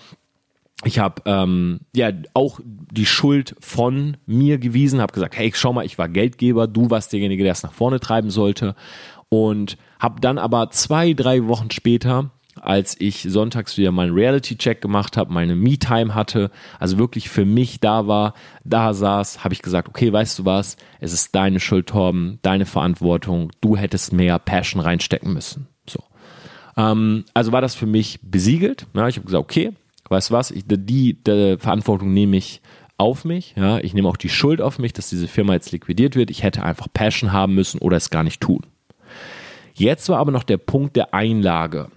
ich 0.86 1.00
habe 1.00 1.22
ähm, 1.26 1.82
ja 1.94 2.12
auch 2.34 2.60
die 2.64 3.06
Schuld 3.06 3.56
von 3.60 4.18
mir 4.26 4.58
gewiesen, 4.58 5.02
habe 5.02 5.14
gesagt, 5.14 5.38
hey, 5.38 5.52
schau 5.54 5.74
mal, 5.74 5.86
ich 5.86 5.98
war 5.98 6.10
Geldgeber, 6.10 6.68
du 6.68 6.90
warst 6.90 7.14
derjenige, 7.14 7.44
der 7.44 7.52
es 7.52 7.64
nach 7.64 7.74
vorne 7.74 8.00
treiben 8.00 8.30
sollte 8.30 8.76
und 9.30 9.78
habe 10.00 10.22
dann 10.22 10.38
aber 10.38 10.70
zwei, 10.70 11.14
drei 11.14 11.48
Wochen 11.48 11.72
später, 11.72 12.32
als 12.62 13.00
ich 13.00 13.24
sonntags 13.24 13.78
wieder 13.78 13.92
meinen 13.92 14.14
Reality-Check 14.14 14.82
gemacht 14.82 15.18
habe, 15.18 15.34
meine 15.34 15.56
Me-Time 15.56 16.14
hatte, 16.14 16.52
also 16.80 16.98
wirklich 16.98 17.30
für 17.30 17.46
mich 17.46 17.80
da 17.80 18.08
war, 18.08 18.34
da 18.64 18.94
saß, 18.94 19.44
habe 19.44 19.54
ich 19.54 19.62
gesagt, 19.62 19.90
okay, 19.90 20.12
weißt 20.12 20.40
du 20.40 20.46
was, 20.46 20.78
es 21.00 21.14
ist 21.14 21.36
deine 21.36 21.60
Schuld, 21.60 21.88
Torben, 21.88 22.40
deine 22.42 22.66
Verantwortung, 22.66 23.52
du 23.62 23.76
hättest 23.76 24.14
mehr 24.14 24.40
Passion 24.40 24.82
reinstecken 24.82 25.34
müssen. 25.34 25.68
So. 25.88 26.00
Ähm, 26.78 27.26
also 27.34 27.52
war 27.52 27.62
das 27.62 27.76
für 27.76 27.88
mich 27.88 28.20
besiegelt. 28.22 28.88
Ja, 28.94 29.08
ich 29.08 29.18
habe 29.18 29.26
gesagt, 29.26 29.44
okay, 29.44 29.72
weißt 30.10 30.30
du 30.30 30.34
was, 30.34 30.52
ich, 30.52 30.64
die, 30.68 31.22
die 31.22 31.58
Verantwortung 31.58 32.14
nehme 32.14 32.38
ich 32.38 32.62
auf 32.98 33.26
mich. 33.26 33.54
Ja, 33.58 33.80
ich 33.80 33.94
nehme 33.94 34.08
auch 34.08 34.18
die 34.18 34.30
Schuld 34.30 34.62
auf 34.62 34.80
mich, 34.80 34.94
dass 34.94 35.10
diese 35.10 35.28
Firma 35.28 35.54
jetzt 35.54 35.72
liquidiert 35.72 36.16
wird. 36.16 36.30
Ich 36.32 36.44
hätte 36.44 36.64
einfach 36.64 36.88
Passion 36.94 37.34
haben 37.34 37.56
müssen 37.56 37.80
oder 37.80 37.98
es 37.98 38.10
gar 38.10 38.24
nicht 38.24 38.42
tun. 38.42 38.62
Jetzt 39.74 40.08
war 40.10 40.20
aber 40.20 40.32
noch 40.32 40.44
der 40.44 40.58
Punkt 40.58 40.96
der 40.96 41.14
Einlage. 41.14 41.90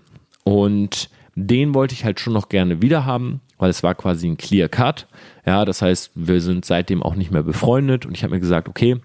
Und 0.47 1.11
den 1.35 1.75
wollte 1.75 1.93
ich 1.93 2.05
halt 2.05 2.21
schon 2.21 2.33
noch 2.33 2.49
gerne 2.49 2.81
wieder 2.81 3.05
haben, 3.05 3.41
weil 3.59 3.69
es 3.69 3.83
war 3.83 3.97
quasi 3.97 4.29
ein 4.29 4.37
Clear 4.37 4.69
Cut. 4.69 5.09
Ja, 5.45 5.65
das 5.65 5.83
heißt, 5.83 6.13
wir 6.15 6.41
sind 6.41 6.65
seitdem 6.65 7.03
auch 7.03 7.17
nicht 7.17 7.33
mehr 7.33 7.43
befreundet 7.43 8.07
und 8.07 8.17
ich 8.17 8.23
habe 8.23 8.35
mir 8.35 8.41
gesagt, 8.41 8.69
okay, 8.69 9.01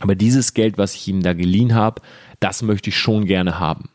aber 0.00 0.16
dieses 0.16 0.54
Geld, 0.54 0.76
was 0.76 0.96
ich 0.96 1.06
ihm 1.06 1.22
da 1.22 1.34
geliehen 1.34 1.76
habe, 1.76 2.02
das 2.40 2.62
möchte 2.62 2.90
ich 2.90 2.96
schon 2.96 3.26
gerne 3.26 3.60
haben. 3.60 3.90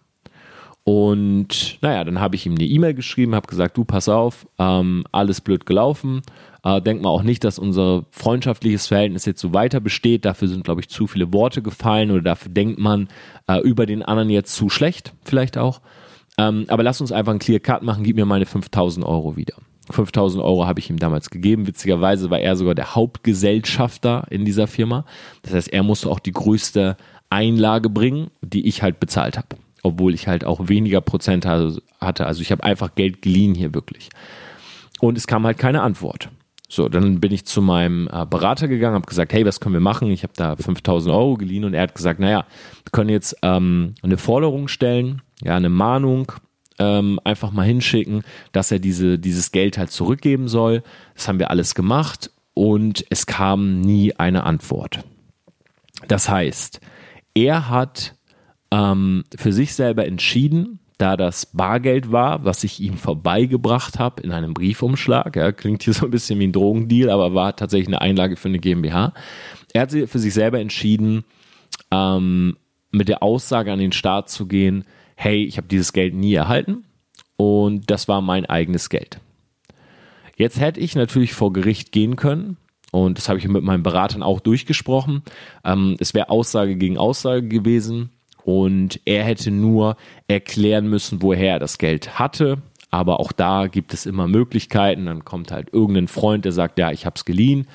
Und 0.86 1.78
naja, 1.82 2.06
dann 2.06 2.22
habe 2.22 2.38
ich 2.38 2.46
ihm 2.46 2.56
eine 2.56 2.64
E-Mail 2.64 2.94
geschrieben, 2.94 3.36
habe 3.36 3.48
gesagt, 3.48 3.76
du 3.76 3.84
pass 3.84 4.08
auf, 4.08 4.48
ähm, 4.58 5.04
alles 5.12 5.42
blöd 5.42 5.66
gelaufen. 5.66 6.22
Äh, 6.64 6.82
denk 6.82 7.02
mal 7.02 7.10
auch 7.10 7.24
nicht, 7.24 7.44
dass 7.44 7.60
unser 7.60 8.06
freundschaftliches 8.12 8.88
Verhältnis 8.88 9.26
jetzt 9.26 9.42
so 9.42 9.54
weiter 9.54 9.82
besteht. 9.82 10.24
Dafür 10.24 10.48
sind, 10.48 10.64
glaube 10.64 10.80
ich, 10.80 10.88
zu 10.88 11.06
viele 11.06 11.34
Worte 11.34 11.62
gefallen 11.62 12.12
oder 12.12 12.22
dafür 12.22 12.52
denkt 12.54 12.80
man 12.80 13.10
äh, 13.48 13.60
über 13.60 13.86
den 13.86 14.04
anderen 14.04 14.30
jetzt 14.30 14.56
zu 14.56 14.70
schlecht, 14.70 15.14
vielleicht 15.26 15.58
auch. 15.58 15.82
Ähm, 16.42 16.66
aber 16.68 16.84
lass 16.84 17.02
uns 17.02 17.12
einfach 17.12 17.32
einen 17.32 17.40
Clear 17.40 17.60
Cut 17.60 17.84
machen, 17.84 18.04
gib 18.04 18.16
mir 18.16 18.26
meine 18.26 18.46
5000 18.46 19.06
Euro 19.06 19.36
wieder. 19.36 19.56
5000 19.90 20.44
Euro 20.44 20.66
habe 20.66 20.80
ich 20.80 20.90
ihm 20.90 20.98
damals 20.98 21.30
gegeben. 21.30 21.68
Witzigerweise 21.68 22.30
war 22.30 22.40
er 22.40 22.56
sogar 22.56 22.76
der 22.76 22.96
Hauptgesellschafter 22.96 24.26
in 24.30 24.46
dieser 24.46 24.68
Firma. 24.68 25.06
Das 25.42 25.54
heißt, 25.54 25.74
er 25.74 25.84
musste 25.84 26.10
auch 26.10 26.20
die 26.20 26.32
größte 26.32 26.98
Einlage 27.30 27.90
bringen, 27.90 28.30
die 28.42 28.68
ich 28.68 28.82
halt 28.82 29.00
bezahlt 29.00 29.38
habe 29.38 29.58
obwohl 29.84 30.14
ich 30.14 30.28
halt 30.28 30.46
auch 30.46 30.68
weniger 30.68 31.02
Prozent 31.02 31.46
hatte. 31.46 32.26
Also 32.26 32.42
ich 32.42 32.52
habe 32.52 32.64
einfach 32.64 32.96
Geld 32.96 33.22
geliehen 33.22 33.56
hier 33.56 33.74
wirklich. 33.74 34.10
Und 35.00 35.18
es 35.18 35.28
kam 35.28 35.46
halt 35.46 35.58
keine 35.58 35.82
Antwort. 35.82 36.30
So, 36.72 36.88
dann 36.88 37.20
bin 37.20 37.34
ich 37.34 37.44
zu 37.44 37.62
meinem 37.62 38.08
äh, 38.08 38.26
Berater 38.26 38.70
gegangen, 38.70 38.96
habe 38.96 39.06
gesagt, 39.06 39.34
hey, 39.34 39.46
was 39.46 39.60
können 39.60 39.74
wir 39.74 39.82
machen? 39.82 40.10
Ich 40.10 40.24
habe 40.24 40.32
da 40.38 40.56
5000 40.56 41.14
Euro 41.14 41.36
geliehen 41.36 41.66
und 41.66 41.74
er 41.74 41.82
hat 41.82 41.96
gesagt, 41.96 42.22
naja, 42.22 42.46
wir 42.86 42.92
können 42.94 43.10
jetzt 43.10 43.36
ähm, 43.42 43.96
eine 44.02 44.16
Forderung 44.16 44.70
stellen, 44.70 45.22
ja, 45.44 45.58
eine 45.58 45.68
Mahnung 45.68 46.32
ähm, 46.80 47.20
einfach 47.26 47.52
mal 47.52 47.66
hinschicken, 47.66 48.24
dass 48.54 48.72
er 48.72 48.80
diese, 48.80 49.20
dieses 49.20 49.52
Geld 49.52 49.78
halt 49.78 49.92
zurückgeben 49.92 50.48
soll. 50.48 50.82
Das 51.14 51.28
haben 51.28 51.40
wir 51.40 51.50
alles 51.50 51.76
gemacht 51.76 52.32
und 52.54 53.06
es 53.10 53.26
kam 53.26 53.82
nie 53.82 54.16
eine 54.16 54.46
Antwort. 54.46 55.04
Das 56.08 56.30
heißt, 56.30 56.80
er 57.34 57.68
hat 57.68 58.16
ähm, 58.72 59.26
für 59.36 59.52
sich 59.52 59.76
selber 59.76 60.06
entschieden, 60.06 60.80
da 61.02 61.18
das 61.18 61.48
Bargeld 61.48 62.12
war, 62.12 62.46
was 62.46 62.64
ich 62.64 62.80
ihm 62.80 62.98
vorbeigebracht 62.98 63.98
habe 63.98 64.22
in 64.22 64.32
einem 64.32 64.54
Briefumschlag. 64.54 65.36
Ja, 65.36 65.52
klingt 65.52 65.84
hier 65.84 65.94
so 65.96 66.06
ein 66.06 66.12
bisschen 66.12 66.40
wie 66.40 66.48
ein 66.48 66.52
Drogendeal, 66.52 67.10
aber 67.10 67.34
war 67.34 67.56
tatsächlich 67.56 67.88
eine 67.88 68.02
Einlage 68.02 68.36
für 68.36 68.50
eine 68.50 68.60
GmbH. 68.60 69.14
Er 69.74 69.82
hat 69.82 69.92
für 69.92 70.20
sich 70.20 70.34
selber 70.34 70.60
entschieden, 70.60 71.24
ähm, 71.90 72.58
mit 72.92 73.08
der 73.08 73.24
Aussage 73.24 73.72
an 73.72 73.80
den 73.80 73.94
Staat 73.94 74.30
zu 74.30 74.48
gehen, 74.48 74.86
hey, 75.16 75.44
ich 75.44 75.58
habe 75.58 75.68
dieses 75.68 75.94
Geld 75.94 76.14
nie 76.14 76.34
erhalten 76.34 76.84
und 77.38 77.90
das 77.90 78.08
war 78.08 78.22
mein 78.22 78.46
eigenes 78.46 78.90
Geld. 78.90 79.20
Jetzt 80.36 80.60
hätte 80.60 80.80
ich 80.80 80.96
natürlich 80.96 81.34
vor 81.34 81.54
Gericht 81.54 81.92
gehen 81.92 82.16
können 82.16 82.58
und 82.92 83.18
das 83.18 83.30
habe 83.30 83.40
ich 83.40 83.48
mit 83.48 83.64
meinen 83.64 83.84
Beratern 83.84 84.24
auch 84.24 84.40
durchgesprochen. 84.40 85.24
Ähm, 85.64 85.96
es 86.00 86.14
wäre 86.14 86.30
Aussage 86.30 86.76
gegen 86.76 86.98
Aussage 86.98 87.48
gewesen 87.48 88.12
und 88.44 89.00
er 89.06 89.24
hätte 89.24 89.52
nur 89.52 89.98
erklären 90.28 90.88
müssen, 90.90 91.22
woher 91.22 91.54
er 91.54 91.60
das 91.60 91.78
Geld 91.78 92.20
hatte. 92.20 92.62
Aber 92.90 93.20
auch 93.20 93.32
da 93.32 93.68
gibt 93.68 93.94
es 93.94 94.06
immer 94.06 94.28
Möglichkeiten. 94.28 95.06
Dann 95.06 95.24
kommt 95.24 95.52
halt 95.52 95.70
irgendein 95.72 96.08
Freund, 96.08 96.44
der 96.46 96.52
sagt, 96.52 96.78
ja, 96.78 96.92
ich 96.92 97.06
habe 97.06 97.16
es 97.16 97.26
geliehen. 97.26 97.68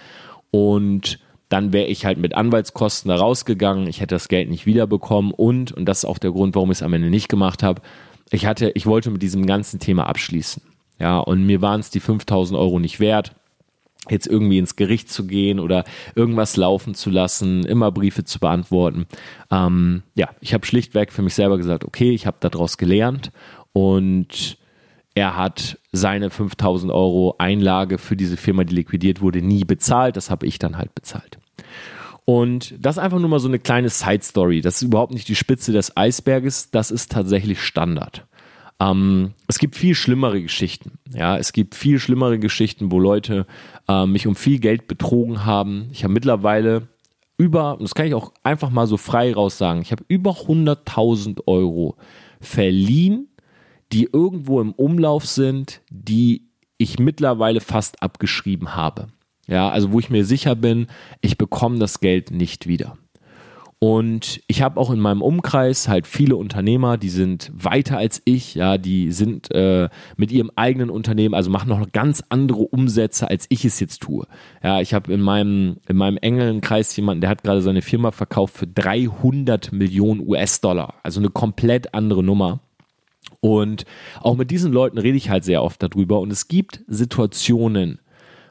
Und 0.50 1.18
dann 1.48 1.72
wäre 1.72 1.86
ich 1.86 2.04
halt 2.04 2.18
mit 2.18 2.34
Anwaltskosten 2.34 3.08
da 3.08 3.16
rausgegangen. 3.16 3.86
Ich 3.86 4.00
hätte 4.00 4.14
das 4.14 4.28
Geld 4.28 4.50
nicht 4.50 4.66
wiederbekommen. 4.66 5.32
Und, 5.32 5.72
und 5.72 5.86
das 5.86 5.98
ist 5.98 6.04
auch 6.04 6.18
der 6.18 6.32
Grund, 6.32 6.54
warum 6.54 6.70
ich 6.70 6.78
es 6.78 6.82
am 6.82 6.92
Ende 6.92 7.08
nicht 7.08 7.28
gemacht 7.28 7.62
habe, 7.62 7.80
ich 8.30 8.44
ich 8.44 8.86
wollte 8.86 9.10
mit 9.10 9.22
diesem 9.22 9.46
ganzen 9.46 9.78
Thema 9.78 10.06
abschließen. 10.08 10.62
Ja, 10.98 11.18
und 11.18 11.44
mir 11.44 11.62
waren 11.62 11.80
es 11.80 11.90
die 11.90 12.00
5000 12.00 12.58
Euro 12.58 12.78
nicht 12.78 13.00
wert 13.00 13.34
jetzt 14.10 14.26
irgendwie 14.26 14.58
ins 14.58 14.76
Gericht 14.76 15.10
zu 15.10 15.26
gehen 15.26 15.60
oder 15.60 15.84
irgendwas 16.14 16.56
laufen 16.56 16.94
zu 16.94 17.10
lassen, 17.10 17.64
immer 17.64 17.92
Briefe 17.92 18.24
zu 18.24 18.38
beantworten. 18.38 19.06
Ähm, 19.50 20.02
ja, 20.14 20.30
ich 20.40 20.54
habe 20.54 20.66
schlichtweg 20.66 21.12
für 21.12 21.22
mich 21.22 21.34
selber 21.34 21.56
gesagt, 21.56 21.84
okay, 21.84 22.10
ich 22.10 22.26
habe 22.26 22.36
daraus 22.40 22.78
gelernt 22.78 23.32
und 23.72 24.58
er 25.14 25.36
hat 25.36 25.78
seine 25.92 26.28
5000 26.28 26.92
Euro 26.92 27.36
Einlage 27.38 27.96
für 27.96 28.16
diese 28.16 28.36
Firma, 28.36 28.64
die 28.64 28.74
liquidiert 28.74 29.22
wurde, 29.22 29.40
nie 29.40 29.64
bezahlt. 29.64 30.16
Das 30.16 30.30
habe 30.30 30.46
ich 30.46 30.58
dann 30.58 30.76
halt 30.76 30.94
bezahlt. 30.94 31.38
Und 32.26 32.74
das 32.78 32.96
ist 32.96 33.02
einfach 33.02 33.18
nur 33.18 33.30
mal 33.30 33.38
so 33.38 33.48
eine 33.48 33.58
kleine 33.58 33.88
Side 33.88 34.22
Story. 34.22 34.60
Das 34.60 34.76
ist 34.76 34.82
überhaupt 34.82 35.14
nicht 35.14 35.28
die 35.28 35.36
Spitze 35.36 35.72
des 35.72 35.96
Eisberges. 35.96 36.70
Das 36.70 36.90
ist 36.90 37.12
tatsächlich 37.12 37.62
Standard. 37.62 38.26
Ähm, 38.80 39.32
es 39.46 39.58
gibt 39.58 39.74
viel 39.74 39.94
schlimmere 39.94 40.42
Geschichten. 40.42 40.98
Ja, 41.12 41.38
es 41.38 41.52
gibt 41.52 41.74
viel 41.74 41.98
schlimmere 41.98 42.38
Geschichten, 42.38 42.92
wo 42.92 42.98
Leute 42.98 43.46
äh, 43.88 44.06
mich 44.06 44.26
um 44.26 44.36
viel 44.36 44.58
Geld 44.58 44.86
betrogen 44.86 45.44
haben. 45.44 45.88
Ich 45.92 46.04
habe 46.04 46.12
mittlerweile 46.12 46.88
über, 47.38 47.76
das 47.80 47.94
kann 47.94 48.06
ich 48.06 48.14
auch 48.14 48.32
einfach 48.42 48.70
mal 48.70 48.86
so 48.86 48.96
frei 48.96 49.34
raus 49.34 49.58
sagen, 49.58 49.82
ich 49.82 49.92
habe 49.92 50.04
über 50.08 50.32
100.000 50.32 51.46
Euro 51.46 51.96
verliehen, 52.40 53.28
die 53.92 54.08
irgendwo 54.12 54.60
im 54.60 54.72
Umlauf 54.72 55.26
sind, 55.26 55.80
die 55.90 56.48
ich 56.78 56.98
mittlerweile 56.98 57.60
fast 57.60 58.02
abgeschrieben 58.02 58.74
habe. 58.74 59.08
Ja, 59.46 59.68
also 59.68 59.92
wo 59.92 60.00
ich 60.00 60.10
mir 60.10 60.24
sicher 60.24 60.56
bin, 60.56 60.88
ich 61.20 61.38
bekomme 61.38 61.78
das 61.78 62.00
Geld 62.00 62.30
nicht 62.30 62.66
wieder. 62.66 62.98
Und 63.86 64.40
ich 64.48 64.62
habe 64.62 64.80
auch 64.80 64.90
in 64.90 64.98
meinem 64.98 65.22
Umkreis 65.22 65.86
halt 65.86 66.08
viele 66.08 66.34
Unternehmer, 66.34 66.98
die 66.98 67.08
sind 67.08 67.52
weiter 67.54 67.96
als 67.96 68.20
ich, 68.24 68.56
ja, 68.56 68.78
die 68.78 69.12
sind 69.12 69.54
äh, 69.54 69.88
mit 70.16 70.32
ihrem 70.32 70.50
eigenen 70.56 70.90
Unternehmen, 70.90 71.36
also 71.36 71.50
machen 71.50 71.68
noch 71.68 71.92
ganz 71.92 72.24
andere 72.28 72.62
Umsätze, 72.62 73.30
als 73.30 73.46
ich 73.48 73.64
es 73.64 73.78
jetzt 73.78 74.02
tue. 74.02 74.26
Ja, 74.60 74.80
ich 74.80 74.92
habe 74.92 75.12
in 75.12 75.20
meinem, 75.20 75.76
in 75.86 75.96
meinem 75.98 76.16
engeren 76.16 76.62
Kreis 76.62 76.96
jemanden, 76.96 77.20
der 77.20 77.30
hat 77.30 77.44
gerade 77.44 77.62
seine 77.62 77.80
Firma 77.80 78.10
verkauft 78.10 78.56
für 78.56 78.66
300 78.66 79.70
Millionen 79.70 80.26
US-Dollar, 80.26 80.94
also 81.04 81.20
eine 81.20 81.30
komplett 81.30 81.94
andere 81.94 82.24
Nummer. 82.24 82.58
Und 83.38 83.84
auch 84.20 84.36
mit 84.36 84.50
diesen 84.50 84.72
Leuten 84.72 84.98
rede 84.98 85.16
ich 85.16 85.30
halt 85.30 85.44
sehr 85.44 85.62
oft 85.62 85.80
darüber. 85.80 86.18
Und 86.18 86.32
es 86.32 86.48
gibt 86.48 86.82
Situationen, 86.88 88.00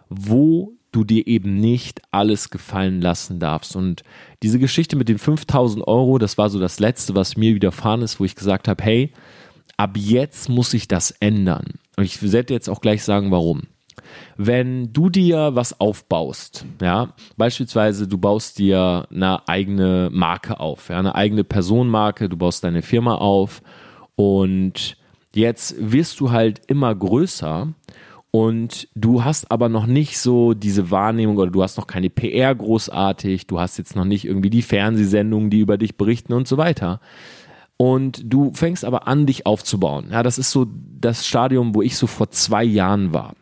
wo 0.08 0.78
du 0.96 1.04
dir 1.04 1.28
eben 1.28 1.56
nicht 1.56 2.02
alles 2.12 2.50
gefallen 2.50 3.02
lassen 3.02 3.40
darfst. 3.40 3.76
Und 3.76 4.04
diese 4.42 4.60
Geschichte 4.60 4.96
mit 4.96 5.10
den 5.10 5.18
5000 5.18 5.86
Euro, 5.88 6.18
das 6.18 6.38
war 6.38 6.50
so 6.50 6.60
das 6.60 6.80
Letzte, 6.80 7.16
was 7.16 7.38
mir 7.38 7.54
widerfahren 7.54 8.02
ist, 8.02 8.20
wo 8.20 8.26
ich 8.26 8.36
gesagt 8.36 8.68
habe, 8.68 8.84
hey, 8.84 9.12
ab 9.78 9.98
jetzt 9.98 10.50
muss 10.50 10.74
ich 10.74 10.88
das 10.88 11.12
ändern. 11.12 11.66
Und 11.98 12.06
ich 12.06 12.22
werde 12.32 12.54
jetzt 12.54 12.70
auch 12.70 12.82
gleich 12.82 13.04
sagen, 13.04 13.32
warum. 13.32 13.64
Wenn 14.38 14.94
du 14.94 15.10
dir 15.10 15.56
was 15.56 15.80
aufbaust, 15.80 16.66
ja, 16.82 17.14
beispielsweise 17.38 18.08
du 18.08 18.18
baust 18.18 18.60
dir 18.60 19.08
eine 19.12 19.48
eigene 19.48 20.10
Marke 20.12 20.60
auf, 20.60 20.90
ja, 20.90 21.00
eine 21.00 21.16
eigene 21.16 21.44
Personenmarke, 21.44 22.30
du 22.30 22.38
baust 22.38 22.64
deine 22.64 22.82
Firma 22.82 23.16
auf 23.16 23.62
und 24.16 24.98
jetzt 25.34 25.76
wirst 25.80 26.20
du 26.20 26.32
halt 26.32 26.62
immer 26.68 26.94
größer 26.94 27.74
und 28.36 28.90
du 28.96 29.24
hast 29.24 29.50
aber 29.50 29.70
noch 29.70 29.86
nicht 29.86 30.20
so 30.20 30.54
diese 30.54 30.92
Wahrnehmung 30.92 31.38
oder 31.38 31.52
du 31.52 31.64
hast 31.64 31.78
noch 31.78 31.88
keine 31.88 32.10
PR 32.10 32.54
großartig, 32.54 33.48
du 33.48 33.62
hast 33.62 33.78
jetzt 33.78 33.96
noch 33.96 34.04
nicht 34.04 34.26
irgendwie 34.26 34.50
die 34.50 34.62
Fernsehsendungen, 34.62 35.50
die 35.50 35.62
über 35.62 35.78
dich 35.78 35.96
berichten 35.96 36.34
und 36.34 36.46
so 36.46 36.58
weiter. 36.58 37.00
Und 37.78 38.24
du 38.26 38.52
fängst 38.52 38.84
aber 38.84 39.08
an, 39.08 39.26
dich 39.26 39.46
aufzubauen. 39.46 40.10
Ja, 40.12 40.22
das 40.22 40.38
ist 40.38 40.52
so 40.52 40.68
das 41.00 41.26
Stadium, 41.26 41.76
wo 41.76 41.82
ich 41.82 41.96
so 41.96 42.08
vor 42.08 42.30
zwei 42.30 42.66
Jahren 42.66 43.14
war. 43.14 43.36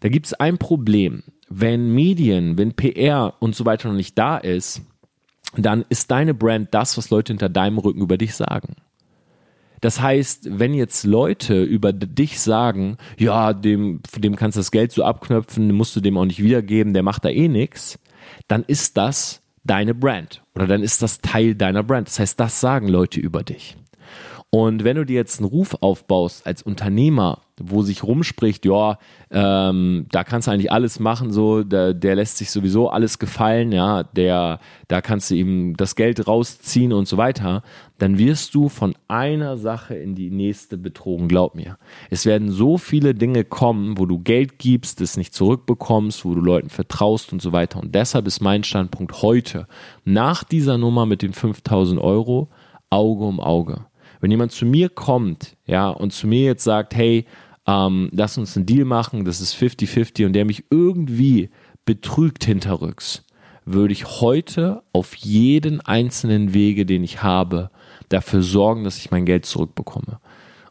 Da 0.00 0.10
gibt 0.10 0.26
es 0.26 0.34
ein 0.34 0.58
Problem. 0.58 1.22
Wenn 1.48 1.94
Medien, 1.94 2.58
wenn 2.58 2.74
PR 2.74 3.32
und 3.38 3.56
so 3.56 3.64
weiter 3.64 3.88
noch 3.88 3.96
nicht 3.96 4.18
da 4.18 4.36
ist, 4.36 4.82
dann 5.56 5.82
ist 5.88 6.10
deine 6.10 6.34
Brand 6.34 6.74
das, 6.74 6.98
was 6.98 7.08
Leute 7.08 7.32
hinter 7.32 7.48
deinem 7.48 7.78
Rücken 7.78 8.02
über 8.02 8.18
dich 8.18 8.34
sagen. 8.34 8.76
Das 9.80 10.00
heißt, 10.00 10.58
wenn 10.58 10.74
jetzt 10.74 11.04
Leute 11.04 11.62
über 11.62 11.92
dich 11.92 12.40
sagen, 12.40 12.98
ja, 13.18 13.52
dem, 13.52 14.00
dem 14.16 14.36
kannst 14.36 14.56
du 14.56 14.60
das 14.60 14.70
Geld 14.70 14.92
so 14.92 15.04
abknöpfen, 15.04 15.72
musst 15.72 15.96
du 15.96 16.00
dem 16.00 16.18
auch 16.18 16.26
nicht 16.26 16.42
wiedergeben, 16.42 16.92
der 16.92 17.02
macht 17.02 17.24
da 17.24 17.30
eh 17.30 17.48
nix, 17.48 17.98
dann 18.46 18.62
ist 18.64 18.96
das 18.96 19.42
deine 19.64 19.94
Brand 19.94 20.42
oder 20.54 20.66
dann 20.66 20.82
ist 20.82 21.02
das 21.02 21.20
Teil 21.20 21.54
deiner 21.54 21.82
Brand. 21.82 22.08
Das 22.08 22.18
heißt, 22.18 22.38
das 22.40 22.60
sagen 22.60 22.88
Leute 22.88 23.20
über 23.20 23.42
dich. 23.42 23.76
Und 24.52 24.82
wenn 24.82 24.96
du 24.96 25.06
dir 25.06 25.14
jetzt 25.14 25.38
einen 25.38 25.48
Ruf 25.48 25.76
aufbaust 25.80 26.44
als 26.44 26.62
Unternehmer, 26.62 27.38
wo 27.56 27.82
sich 27.82 28.02
rumspricht, 28.02 28.66
ja, 28.66 28.98
ähm, 29.30 30.06
da 30.10 30.24
kannst 30.24 30.48
du 30.48 30.50
eigentlich 30.50 30.72
alles 30.72 30.98
machen, 30.98 31.30
so, 31.30 31.62
der, 31.62 31.94
der 31.94 32.16
lässt 32.16 32.38
sich 32.38 32.50
sowieso 32.50 32.88
alles 32.88 33.20
gefallen, 33.20 33.70
ja, 33.70 34.02
der, 34.02 34.58
da 34.88 35.02
kannst 35.02 35.30
du 35.30 35.36
ihm 35.36 35.76
das 35.76 35.94
Geld 35.94 36.26
rausziehen 36.26 36.92
und 36.92 37.06
so 37.06 37.16
weiter, 37.16 37.62
dann 37.98 38.18
wirst 38.18 38.52
du 38.56 38.68
von 38.68 38.96
einer 39.06 39.56
Sache 39.56 39.94
in 39.94 40.16
die 40.16 40.32
nächste 40.32 40.76
betrogen, 40.76 41.28
glaub 41.28 41.54
mir. 41.54 41.78
Es 42.08 42.26
werden 42.26 42.50
so 42.50 42.76
viele 42.76 43.14
Dinge 43.14 43.44
kommen, 43.44 43.98
wo 43.98 44.06
du 44.06 44.18
Geld 44.18 44.58
gibst, 44.58 45.00
es 45.00 45.16
nicht 45.16 45.32
zurückbekommst, 45.32 46.24
wo 46.24 46.34
du 46.34 46.40
Leuten 46.40 46.70
vertraust 46.70 47.32
und 47.32 47.40
so 47.40 47.52
weiter. 47.52 47.78
Und 47.78 47.94
deshalb 47.94 48.26
ist 48.26 48.40
mein 48.40 48.64
Standpunkt 48.64 49.22
heute, 49.22 49.68
nach 50.04 50.42
dieser 50.42 50.76
Nummer 50.76 51.06
mit 51.06 51.22
den 51.22 51.34
5000 51.34 52.00
Euro, 52.00 52.48
Auge 52.92 53.24
um 53.24 53.38
Auge. 53.38 53.84
Wenn 54.20 54.30
jemand 54.30 54.52
zu 54.52 54.66
mir 54.66 54.88
kommt, 54.88 55.56
ja, 55.66 55.88
und 55.88 56.12
zu 56.12 56.26
mir 56.26 56.44
jetzt 56.44 56.64
sagt, 56.64 56.94
hey, 56.94 57.26
ähm, 57.66 58.10
lass 58.12 58.38
uns 58.38 58.56
einen 58.56 58.66
Deal 58.66 58.84
machen, 58.84 59.24
das 59.24 59.40
ist 59.40 59.54
50-50 59.54 60.26
und 60.26 60.32
der 60.32 60.44
mich 60.44 60.64
irgendwie 60.70 61.50
betrügt 61.84 62.44
hinterrücks, 62.44 63.24
würde 63.64 63.92
ich 63.92 64.20
heute 64.20 64.82
auf 64.92 65.14
jeden 65.16 65.80
einzelnen 65.80 66.54
Wege, 66.54 66.86
den 66.86 67.04
ich 67.04 67.22
habe, 67.22 67.70
dafür 68.08 68.42
sorgen, 68.42 68.84
dass 68.84 68.98
ich 68.98 69.10
mein 69.10 69.26
Geld 69.26 69.46
zurückbekomme. 69.46 70.20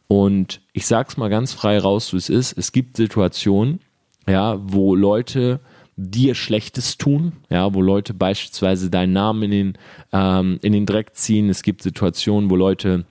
Und 0.08 0.60
ich 0.72 0.86
sag's 0.86 1.16
mal 1.16 1.30
ganz 1.30 1.52
frei 1.52 1.78
raus, 1.78 2.12
wie 2.12 2.16
es 2.16 2.28
ist. 2.28 2.58
Es 2.58 2.72
gibt 2.72 2.96
Situationen, 2.96 3.80
ja, 4.26 4.58
wo 4.60 4.94
Leute 4.94 5.60
dir 5.96 6.34
Schlechtes 6.34 6.98
tun, 6.98 7.32
ja, 7.48 7.74
wo 7.74 7.82
Leute 7.82 8.14
beispielsweise 8.14 8.90
deinen 8.90 9.12
Namen 9.12 9.44
in 9.44 9.50
den, 9.50 9.78
ähm, 10.12 10.58
in 10.62 10.72
den 10.72 10.86
Dreck 10.86 11.14
ziehen. 11.14 11.48
Es 11.48 11.62
gibt 11.62 11.82
Situationen, 11.82 12.50
wo 12.50 12.56
Leute 12.56 13.04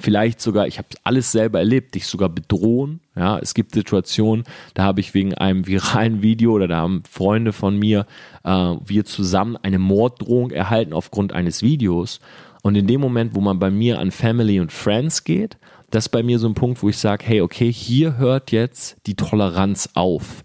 vielleicht 0.00 0.40
sogar, 0.40 0.66
ich 0.66 0.78
habe 0.78 0.88
alles 1.04 1.32
selber 1.32 1.58
erlebt, 1.58 1.94
dich 1.94 2.06
sogar 2.06 2.28
bedrohen. 2.28 3.00
Ja, 3.14 3.38
es 3.38 3.54
gibt 3.54 3.74
Situationen, 3.74 4.44
da 4.74 4.84
habe 4.84 5.00
ich 5.00 5.12
wegen 5.14 5.34
einem 5.34 5.66
viralen 5.66 6.22
Video 6.22 6.52
oder 6.52 6.68
da 6.68 6.78
haben 6.78 7.02
Freunde 7.08 7.52
von 7.52 7.78
mir, 7.78 8.06
äh, 8.44 8.50
wir 8.50 9.04
zusammen 9.04 9.56
eine 9.56 9.78
Morddrohung 9.78 10.50
erhalten 10.50 10.92
aufgrund 10.92 11.32
eines 11.32 11.62
Videos. 11.62 12.20
Und 12.62 12.76
in 12.76 12.86
dem 12.86 13.00
Moment, 13.00 13.34
wo 13.34 13.40
man 13.40 13.58
bei 13.58 13.70
mir 13.70 13.98
an 13.98 14.10
Family 14.10 14.60
und 14.60 14.72
Friends 14.72 15.24
geht, 15.24 15.58
das 15.90 16.06
ist 16.06 16.10
bei 16.10 16.22
mir 16.22 16.38
so 16.38 16.48
ein 16.48 16.54
Punkt, 16.54 16.82
wo 16.82 16.88
ich 16.88 16.96
sage, 16.96 17.24
hey, 17.26 17.42
okay, 17.42 17.70
hier 17.70 18.16
hört 18.16 18.50
jetzt 18.50 18.96
die 19.06 19.14
Toleranz 19.14 19.90
auf. 19.94 20.44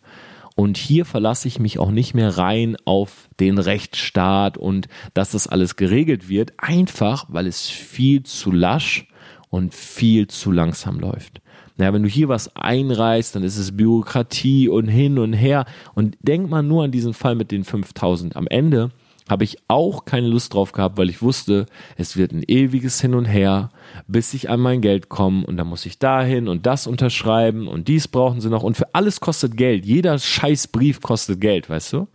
Und 0.56 0.76
hier 0.76 1.06
verlasse 1.06 1.48
ich 1.48 1.60
mich 1.60 1.78
auch 1.78 1.92
nicht 1.92 2.16
mehr 2.16 2.38
rein 2.38 2.76
auf 2.84 3.30
den 3.40 3.60
Rechtsstaat 3.60 4.58
und 4.58 4.88
dass 5.14 5.32
das 5.32 5.48
alles 5.48 5.76
geregelt 5.76 6.30
wird, 6.30 6.54
einfach 6.58 7.26
weil 7.30 7.46
es 7.46 7.70
viel 7.70 8.24
zu 8.24 8.52
lasch 8.52 9.08
und 9.50 9.74
viel 9.74 10.28
zu 10.28 10.52
langsam 10.52 11.00
läuft. 11.00 11.42
Naja, 11.78 11.94
wenn 11.94 12.04
du 12.04 12.10
hier 12.10 12.28
was 12.28 12.56
einreißt, 12.56 13.36
dann 13.36 13.44
ist 13.44 13.58
es 13.58 13.78
Bürokratie 13.78 14.68
und 14.68 14.88
hin 14.88 15.20
und 15.20 15.34
her. 15.34 15.66
Und 15.94 16.18
denk 16.22 16.50
mal 16.50 16.64
nur 16.64 16.84
an 16.84 16.92
diesen 16.92 17.14
Fall 17.14 17.36
mit 17.36 17.52
den 17.52 17.64
5000. 17.64 18.36
Am 18.36 18.48
Ende 18.48 18.92
habe 19.30 19.44
ich 19.44 19.58
auch 19.68 20.06
keine 20.06 20.28
Lust 20.28 20.54
drauf 20.54 20.72
gehabt, 20.72 20.98
weil 20.98 21.10
ich 21.10 21.22
wusste, 21.22 21.66
es 21.98 22.18
wird 22.18 22.32
ein 22.32 22.44
ewiges 22.48 23.02
Hin 23.02 23.14
und 23.14 23.26
Her, 23.26 23.70
bis 24.08 24.34
ich 24.34 24.50
an 24.50 24.60
mein 24.60 24.82
Geld 24.82 25.10
komme 25.10 25.46
und 25.46 25.58
dann 25.58 25.68
muss 25.68 25.86
ich 25.86 26.00
dahin 26.00 26.48
und 26.48 26.66
das 26.66 26.88
unterschreiben 26.88 27.68
und 27.68 27.88
dies 27.88 28.08
brauchen 28.08 28.42
sie 28.42 28.50
noch 28.50 28.64
und 28.64 28.78
für 28.78 28.96
alles 28.96 29.20
kostet 29.20 29.58
Geld. 29.58 29.86
Jeder 29.86 30.18
scheiß 30.18 30.70
Brief 30.70 31.02
kostet 31.02 31.42
Geld, 31.42 31.70
weißt 31.70 31.94
du? 31.94 32.08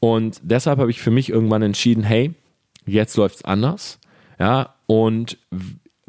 Und 0.00 0.40
deshalb 0.42 0.78
habe 0.78 0.90
ich 0.90 1.00
für 1.00 1.10
mich 1.10 1.28
irgendwann 1.28 1.62
entschieden, 1.62 2.02
hey, 2.02 2.34
jetzt 2.86 3.16
läuft's 3.16 3.44
anders. 3.44 3.98
Ja, 4.38 4.74
und 4.86 5.36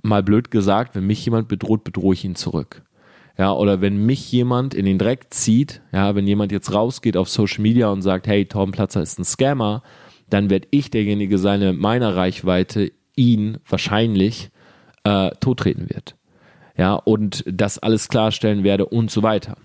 mal 0.01 0.23
blöd 0.23 0.51
gesagt, 0.51 0.95
wenn 0.95 1.07
mich 1.07 1.23
jemand 1.25 1.47
bedroht, 1.47 1.83
bedrohe 1.83 2.13
ich 2.13 2.25
ihn 2.25 2.35
zurück. 2.35 2.83
Ja, 3.37 3.53
oder 3.53 3.81
wenn 3.81 4.05
mich 4.05 4.31
jemand 4.31 4.73
in 4.73 4.85
den 4.85 4.97
Dreck 4.97 5.27
zieht, 5.29 5.81
ja, 5.91 6.15
wenn 6.15 6.27
jemand 6.27 6.51
jetzt 6.51 6.73
rausgeht 6.73 7.17
auf 7.17 7.29
Social 7.29 7.61
Media 7.61 7.89
und 7.89 8.01
sagt, 8.01 8.27
hey, 8.27 8.45
Torben 8.45 8.71
Platzer 8.71 9.01
ist 9.01 9.19
ein 9.19 9.25
Scammer, 9.25 9.83
dann 10.29 10.49
werde 10.49 10.67
ich 10.71 10.91
derjenige 10.91 11.37
sein, 11.37 11.59
der 11.59 11.73
meiner 11.73 12.15
Reichweite 12.15 12.91
ihn 13.15 13.57
wahrscheinlich 13.67 14.49
äh, 15.03 15.31
tottreten 15.39 15.89
wird. 15.89 16.15
Ja, 16.77 16.95
und 16.95 17.43
das 17.47 17.79
alles 17.79 18.07
klarstellen 18.07 18.63
werde 18.63 18.85
und 18.85 19.11
so 19.11 19.23
weiter. 19.23 19.57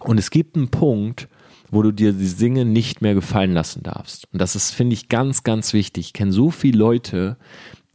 Und 0.00 0.18
es 0.18 0.30
gibt 0.30 0.56
einen 0.56 0.68
Punkt, 0.68 1.28
wo 1.70 1.82
du 1.82 1.92
dir 1.92 2.12
die 2.12 2.34
Dinge 2.34 2.64
nicht 2.64 3.02
mehr 3.02 3.14
gefallen 3.14 3.52
lassen 3.52 3.82
darfst. 3.82 4.28
Und 4.32 4.40
das 4.40 4.54
ist, 4.54 4.72
finde 4.72 4.94
ich, 4.94 5.08
ganz, 5.08 5.42
ganz 5.42 5.72
wichtig. 5.72 6.06
Ich 6.06 6.12
kenne 6.12 6.32
so 6.32 6.50
viele 6.50 6.78
Leute, 6.78 7.36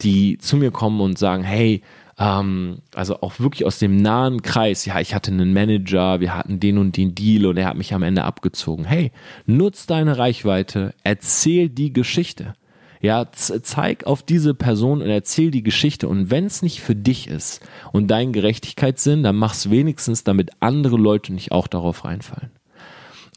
die 0.02 0.38
zu 0.38 0.56
mir 0.56 0.70
kommen 0.70 1.00
und 1.00 1.18
sagen, 1.18 1.42
hey, 1.42 1.82
ähm, 2.18 2.78
also 2.94 3.20
auch 3.20 3.40
wirklich 3.40 3.64
aus 3.64 3.78
dem 3.78 3.96
nahen 3.96 4.42
Kreis, 4.42 4.84
ja, 4.84 5.00
ich 5.00 5.14
hatte 5.14 5.30
einen 5.30 5.52
Manager, 5.52 6.20
wir 6.20 6.34
hatten 6.34 6.60
den 6.60 6.78
und 6.78 6.96
den 6.96 7.14
Deal 7.14 7.46
und 7.46 7.56
er 7.56 7.66
hat 7.66 7.76
mich 7.76 7.94
am 7.94 8.02
Ende 8.02 8.24
abgezogen. 8.24 8.84
Hey, 8.84 9.12
nutz 9.46 9.86
deine 9.86 10.18
Reichweite, 10.18 10.94
erzähl 11.04 11.68
die 11.68 11.92
Geschichte. 11.92 12.54
Ja, 13.00 13.26
zeig 13.32 14.04
auf 14.04 14.22
diese 14.22 14.54
Person 14.54 15.02
und 15.02 15.08
erzähl 15.08 15.50
die 15.50 15.64
Geschichte. 15.64 16.06
Und 16.06 16.30
wenn 16.30 16.46
es 16.46 16.62
nicht 16.62 16.80
für 16.80 16.94
dich 16.94 17.26
ist 17.26 17.60
und 17.90 18.06
dein 18.06 18.32
Gerechtigkeitssinn, 18.32 19.24
dann 19.24 19.34
mach's 19.34 19.70
wenigstens, 19.70 20.22
damit 20.22 20.50
andere 20.60 20.96
Leute 20.96 21.32
nicht 21.32 21.50
auch 21.50 21.66
darauf 21.66 22.04
reinfallen. 22.04 22.52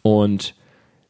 Und 0.04 0.54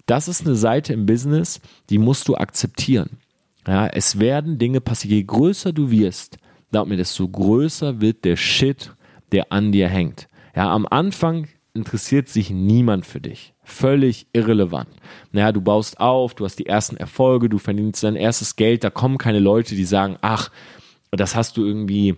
das 0.06 0.30
ist 0.30 0.46
eine 0.46 0.56
Seite 0.56 0.94
im 0.94 1.06
Business, 1.06 1.60
die 1.90 1.98
musst 1.98 2.30
du 2.30 2.38
akzeptieren. 2.38 3.18
Ja, 3.68 3.88
es 3.88 4.20
werden 4.20 4.58
Dinge 4.58 4.82
passieren. 4.82 5.18
Je 5.18 5.24
größer 5.24 5.74
du 5.74 5.90
wirst, 5.92 6.38
glaub 6.72 6.88
mir, 6.88 6.98
desto 6.98 7.28
größer 7.28 8.02
wird 8.02 8.26
der 8.26 8.36
Shit, 8.36 8.94
der 9.32 9.52
an 9.52 9.72
dir 9.72 9.88
hängt. 9.88 10.28
Ja, 10.56 10.72
am 10.72 10.86
Anfang 10.86 11.48
interessiert 11.74 12.30
sich 12.30 12.50
niemand 12.52 13.06
für 13.06 13.20
dich. 13.20 13.54
Völlig 13.64 14.28
irrelevant. 14.34 14.90
Naja, 15.32 15.52
du 15.52 15.62
baust 15.62 16.00
auf, 16.00 16.34
du 16.36 16.46
hast 16.46 16.58
die 16.58 16.68
ersten 16.68 16.96
Erfolge, 16.96 17.50
du 17.50 17.58
verdienst 17.58 18.04
dein 18.04 18.16
erstes 18.16 18.56
Geld, 18.56 18.84
da 18.84 18.90
kommen 18.90 19.18
keine 19.18 19.40
Leute, 19.40 19.76
die 19.76 19.86
sagen, 19.86 20.18
ach, 20.22 20.52
das 21.12 21.36
hast 21.36 21.58
du 21.58 21.66
irgendwie 21.66 22.16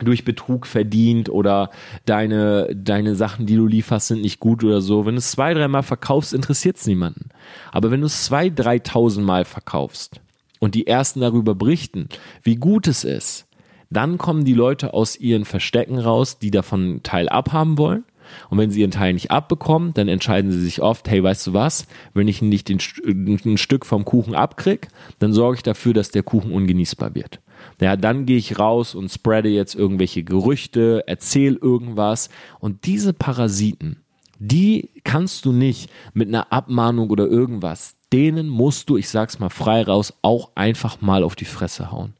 durch 0.00 0.24
Betrug 0.24 0.66
verdient 0.66 1.30
oder 1.30 1.70
deine, 2.04 2.68
deine 2.76 3.14
Sachen, 3.14 3.46
die 3.46 3.56
du 3.56 3.66
lieferst, 3.66 4.08
sind 4.08 4.20
nicht 4.20 4.40
gut 4.40 4.62
oder 4.62 4.82
so. 4.82 5.06
Wenn 5.06 5.14
du 5.14 5.20
es 5.20 5.30
zwei, 5.30 5.54
dreimal 5.54 5.82
verkaufst, 5.82 6.34
interessiert 6.34 6.76
es 6.76 6.86
niemanden. 6.86 7.30
Aber 7.72 7.90
wenn 7.90 8.00
du 8.00 8.06
es 8.06 8.24
zwei, 8.24 8.50
dreitausend 8.50 9.24
Mal 9.24 9.46
verkaufst, 9.46 10.20
und 10.60 10.74
die 10.74 10.86
ersten 10.86 11.20
darüber 11.20 11.54
berichten, 11.54 12.08
wie 12.42 12.56
gut 12.56 12.86
es 12.86 13.04
ist, 13.04 13.46
dann 13.90 14.18
kommen 14.18 14.44
die 14.44 14.54
Leute 14.54 14.94
aus 14.94 15.18
ihren 15.18 15.44
Verstecken 15.44 15.98
raus, 15.98 16.38
die 16.38 16.50
davon 16.50 17.00
Teil 17.02 17.28
abhaben 17.28 17.78
wollen. 17.78 18.04
Und 18.50 18.58
wenn 18.58 18.70
sie 18.72 18.80
ihren 18.80 18.90
Teil 18.90 19.12
nicht 19.12 19.30
abbekommen, 19.30 19.94
dann 19.94 20.08
entscheiden 20.08 20.50
sie 20.50 20.60
sich 20.60 20.82
oft, 20.82 21.08
hey, 21.08 21.22
weißt 21.22 21.46
du 21.46 21.52
was, 21.52 21.86
wenn 22.12 22.26
ich 22.26 22.42
nicht 22.42 22.68
den, 22.68 22.80
ein 23.04 23.58
Stück 23.58 23.86
vom 23.86 24.04
Kuchen 24.04 24.34
abkrieg, 24.34 24.88
dann 25.20 25.32
sorge 25.32 25.58
ich 25.58 25.62
dafür, 25.62 25.94
dass 25.94 26.10
der 26.10 26.24
Kuchen 26.24 26.52
ungenießbar 26.52 27.14
wird. 27.14 27.40
Ja, 27.80 27.96
dann 27.96 28.26
gehe 28.26 28.36
ich 28.36 28.58
raus 28.58 28.94
und 28.94 29.10
spreade 29.10 29.48
jetzt 29.48 29.74
irgendwelche 29.74 30.24
Gerüchte, 30.24 31.04
erzähl 31.06 31.54
irgendwas. 31.54 32.28
Und 32.58 32.84
diese 32.84 33.12
Parasiten, 33.12 34.02
die 34.38 34.90
kannst 35.04 35.44
du 35.44 35.52
nicht 35.52 35.90
mit 36.12 36.28
einer 36.28 36.52
Abmahnung 36.52 37.10
oder 37.10 37.26
irgendwas 37.26 37.95
denen 38.12 38.48
musst 38.48 38.88
du, 38.88 38.96
ich 38.96 39.08
sag's 39.08 39.38
mal 39.38 39.50
frei 39.50 39.82
raus, 39.82 40.14
auch 40.22 40.50
einfach 40.54 41.00
mal 41.00 41.22
auf 41.22 41.36
die 41.36 41.44
Fresse 41.44 41.90
hauen. 41.90 42.14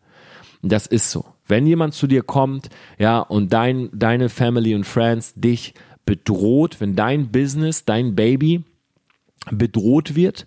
Das 0.63 0.87
ist 0.87 1.11
so. 1.11 1.25
Wenn 1.47 1.67
jemand 1.67 1.95
zu 1.95 2.07
dir 2.07 2.23
kommt, 2.23 2.71
ja, 2.99 3.21
und 3.21 3.53
dein, 3.53 3.89
deine 3.93 4.29
Family 4.29 4.75
und 4.75 4.85
Friends 4.85 5.35
dich 5.35 5.75
bedroht, 6.05 6.81
wenn 6.81 6.97
dein 6.97 7.31
Business, 7.31 7.85
dein 7.85 8.15
Baby 8.15 8.65
bedroht 9.51 10.17
wird, 10.17 10.47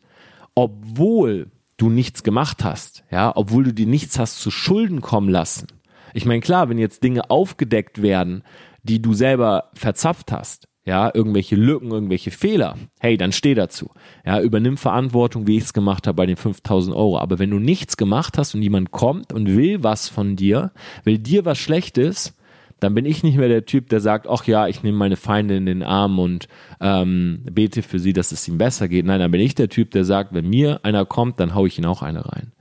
obwohl 0.56 1.52
du 1.78 1.90
nichts 1.90 2.24
gemacht 2.24 2.64
hast, 2.64 3.04
ja, 3.12 3.32
obwohl 3.36 3.64
du 3.64 3.74
dir 3.74 3.88
nichts 3.88 4.20
hast 4.20 4.40
zu 4.40 4.52
Schulden 4.52 5.02
kommen 5.02 5.30
lassen. 5.30 5.68
Ich 6.14 6.26
meine, 6.26 6.42
klar, 6.42 6.70
wenn 6.70 6.78
jetzt 6.78 7.04
Dinge 7.04 7.30
aufgedeckt 7.30 8.02
werden, 8.02 8.44
die 8.84 9.02
du 9.02 9.14
selber 9.14 9.70
verzapft 9.74 10.32
hast, 10.32 10.69
ja, 10.90 11.12
irgendwelche 11.14 11.56
Lücken, 11.56 11.92
irgendwelche 11.92 12.32
Fehler, 12.32 12.76
hey, 13.00 13.16
dann 13.16 13.32
steh 13.32 13.54
dazu. 13.54 13.92
Ja, 14.26 14.42
übernimm 14.42 14.76
Verantwortung, 14.76 15.46
wie 15.46 15.58
ich 15.58 15.66
es 15.66 15.74
gemacht 15.74 16.08
habe 16.08 16.16
bei 16.16 16.26
den 16.26 16.36
5000 16.36 16.96
Euro. 16.96 17.20
Aber 17.20 17.38
wenn 17.38 17.52
du 17.52 17.60
nichts 17.60 17.96
gemacht 17.96 18.40
hast 18.40 18.56
und 18.56 18.64
jemand 18.64 18.90
kommt 18.90 19.32
und 19.32 19.56
will 19.56 19.84
was 19.84 20.10
von 20.10 20.36
dir, 20.36 20.72
will 21.04 21.20
dir 21.20 21.46
was 21.46 21.60
Schlechtes, 21.60 22.36
dann 22.80 22.96
bin 22.96 23.06
ich 23.06 23.22
nicht 23.22 23.38
mehr 23.38 23.50
der 23.50 23.66
Typ, 23.66 23.90
der 23.90 24.00
sagt, 24.00 24.26
ach 24.28 24.48
ja, 24.48 24.68
ich 24.68 24.82
nehme 24.82 24.98
meine 24.98 25.16
Feinde 25.16 25.58
in 25.58 25.68
den 25.68 25.84
Arm 25.84 26.18
und 26.18 26.48
ähm, 26.82 27.42
bete 27.52 27.84
für 27.84 28.00
sie, 28.00 28.14
dass 28.14 28.32
es 28.32 28.48
ihm 28.48 28.58
besser 28.58 28.88
geht. 28.88 29.06
Nein, 29.06 29.20
dann 29.20 29.30
bin 29.30 29.42
ich 29.42 29.54
der 29.54 29.70
Typ, 29.70 29.92
der 29.92 30.06
sagt, 30.06 30.34
wenn 30.34 30.50
mir 30.50 30.80
einer 30.82 31.06
kommt, 31.06 31.40
dann 31.40 31.54
hau 31.54 31.68
ich 31.68 31.78
ihn 31.78 31.86
auch 31.86 32.02
eine 32.02 32.26
rein. 32.26 32.52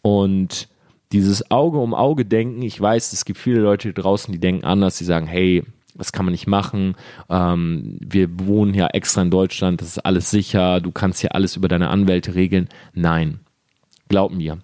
Und 0.00 0.68
dieses 1.12 1.50
Auge 1.50 1.76
um 1.76 1.92
Auge 1.92 2.24
denken, 2.24 2.62
ich 2.62 2.80
weiß, 2.80 3.12
es 3.12 3.26
gibt 3.26 3.38
viele 3.38 3.60
Leute 3.60 3.92
draußen, 3.92 4.32
die 4.32 4.40
denken 4.40 4.64
anders, 4.64 4.96
die 4.96 5.04
sagen, 5.04 5.26
hey, 5.26 5.62
das 6.00 6.12
kann 6.12 6.24
man 6.24 6.32
nicht 6.32 6.46
machen. 6.46 6.96
Ähm, 7.28 7.98
wir 8.00 8.28
wohnen 8.40 8.74
ja 8.74 8.86
extra 8.88 9.22
in 9.22 9.30
Deutschland, 9.30 9.80
das 9.80 9.88
ist 9.88 9.98
alles 9.98 10.30
sicher, 10.30 10.80
du 10.80 10.90
kannst 10.90 11.20
hier 11.20 11.34
alles 11.34 11.56
über 11.56 11.68
deine 11.68 11.90
Anwälte 11.90 12.34
regeln. 12.34 12.68
Nein, 12.94 13.40
glaub 14.08 14.32
mir. 14.32 14.58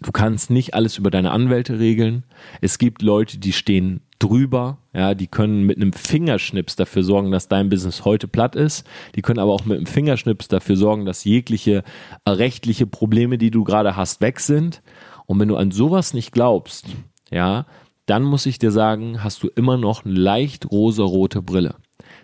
Du 0.00 0.12
kannst 0.12 0.50
nicht 0.50 0.74
alles 0.74 0.96
über 0.98 1.10
deine 1.10 1.30
Anwälte 1.32 1.78
regeln. 1.78 2.22
Es 2.60 2.78
gibt 2.78 3.02
Leute, 3.02 3.38
die 3.38 3.52
stehen 3.52 4.00
drüber, 4.18 4.78
ja, 4.92 5.14
die 5.14 5.26
können 5.26 5.64
mit 5.64 5.76
einem 5.76 5.92
Fingerschnips 5.92 6.76
dafür 6.76 7.02
sorgen, 7.02 7.30
dass 7.30 7.48
dein 7.48 7.68
Business 7.68 8.04
heute 8.04 8.28
platt 8.28 8.54
ist. 8.54 8.86
Die 9.16 9.22
können 9.22 9.38
aber 9.40 9.52
auch 9.52 9.64
mit 9.64 9.76
einem 9.76 9.86
Fingerschnips 9.86 10.46
dafür 10.46 10.76
sorgen, 10.76 11.04
dass 11.04 11.24
jegliche 11.24 11.82
rechtliche 12.28 12.86
Probleme, 12.86 13.38
die 13.38 13.50
du 13.50 13.64
gerade 13.64 13.96
hast, 13.96 14.20
weg 14.20 14.38
sind. 14.38 14.82
Und 15.26 15.40
wenn 15.40 15.48
du 15.48 15.56
an 15.56 15.72
sowas 15.72 16.14
nicht 16.14 16.32
glaubst, 16.32 16.86
ja, 17.30 17.66
dann 18.08 18.22
muss 18.22 18.46
ich 18.46 18.58
dir 18.58 18.70
sagen, 18.70 19.22
hast 19.22 19.42
du 19.42 19.48
immer 19.48 19.76
noch 19.76 20.04
eine 20.04 20.14
leicht 20.14 20.70
rosa-rote 20.70 21.42
Brille. 21.42 21.74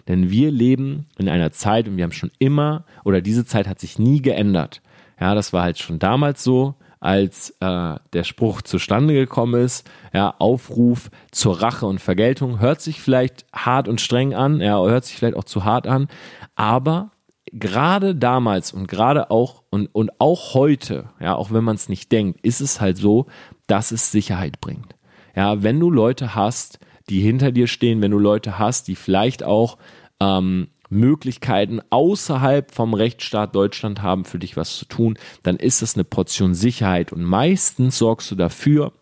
Denn 0.09 0.31
wir 0.31 0.51
leben 0.51 1.07
in 1.19 1.29
einer 1.29 1.53
Zeit 1.53 1.89
und 1.89 1.97
wir 1.97 2.05
haben 2.05 2.13
schon 2.13 2.33
immer, 2.39 2.85
oder 3.05 3.21
diese 3.21 3.45
Zeit 3.45 3.69
hat 3.69 3.81
sich 3.81 3.99
nie 3.99 4.23
geändert. 4.23 4.81
Ja, 5.21 5.35
das 5.35 5.53
war 5.53 5.63
halt 5.63 5.79
schon 5.79 5.99
damals 5.99 6.43
so, 6.43 6.75
als 7.01 7.51
äh, 7.61 7.97
der 8.15 8.25
Spruch 8.25 8.63
zustande 8.63 9.13
gekommen 9.13 9.63
ist. 9.63 9.89
Ja, 10.15 10.35
Aufruf 10.39 11.11
zur 11.31 11.61
Rache 11.61 11.87
und 11.87 12.01
Vergeltung 12.01 12.61
hört 12.61 12.81
sich 12.81 13.03
vielleicht 13.03 13.45
hart 13.53 13.87
und 13.89 14.01
streng 14.01 14.33
an, 14.35 14.63
ja, 14.63 14.83
hört 14.83 15.05
sich 15.05 15.17
vielleicht 15.17 15.37
auch 15.37 15.45
zu 15.45 15.65
hart 15.65 15.87
an, 15.87 16.09
aber 16.57 17.11
gerade 17.53 18.15
damals 18.15 18.73
und 18.73 18.89
gerade 18.89 19.31
auch 19.31 19.63
und, 19.69 19.89
und 19.95 20.19
auch 20.19 20.55
heute, 20.55 21.11
ja, 21.21 21.35
auch 21.35 21.53
wenn 21.53 21.63
man 21.63 21.77
es 21.77 21.91
nicht 21.91 22.11
denkt, 22.11 22.41
ist 22.41 22.63
es 22.63 22.81
halt 22.81 22.97
so, 22.97 23.27
dass 23.67 23.93
es 23.93 24.11
Sicherheit 24.11 24.61
bringt. 24.61 24.95
Ja, 25.35 25.63
wenn 25.63 25.81
du 25.81 25.91
Leute 25.91 26.35
hast, 26.35 26.79
die 27.09 27.21
hinter 27.21 27.53
dir 27.53 27.67
stehen, 27.67 28.01
wenn 28.03 28.11
du 28.11 28.19
Leute 28.19 28.59
hast, 28.59 28.89
die 28.89 28.97
vielleicht 28.97 29.43
auch 29.43 29.79
ähm, 30.21 30.69
Möglichkeiten 30.89 31.81
außerhalb 31.91 32.73
vom 32.73 32.95
Rechtsstaat 32.95 33.55
Deutschland 33.55 34.03
haben, 34.03 34.25
für 34.25 34.39
dich 34.39 34.57
was 34.57 34.77
zu 34.77 34.85
tun, 34.87 35.19
dann 35.43 35.57
ist 35.57 35.83
das 35.83 35.95
eine 35.95 36.05
Portion 36.05 36.55
Sicherheit. 36.55 37.13
Und 37.13 37.25
meistens 37.25 37.99
sorgst 37.99 38.31
du 38.31 38.35
dafür, 38.35 38.93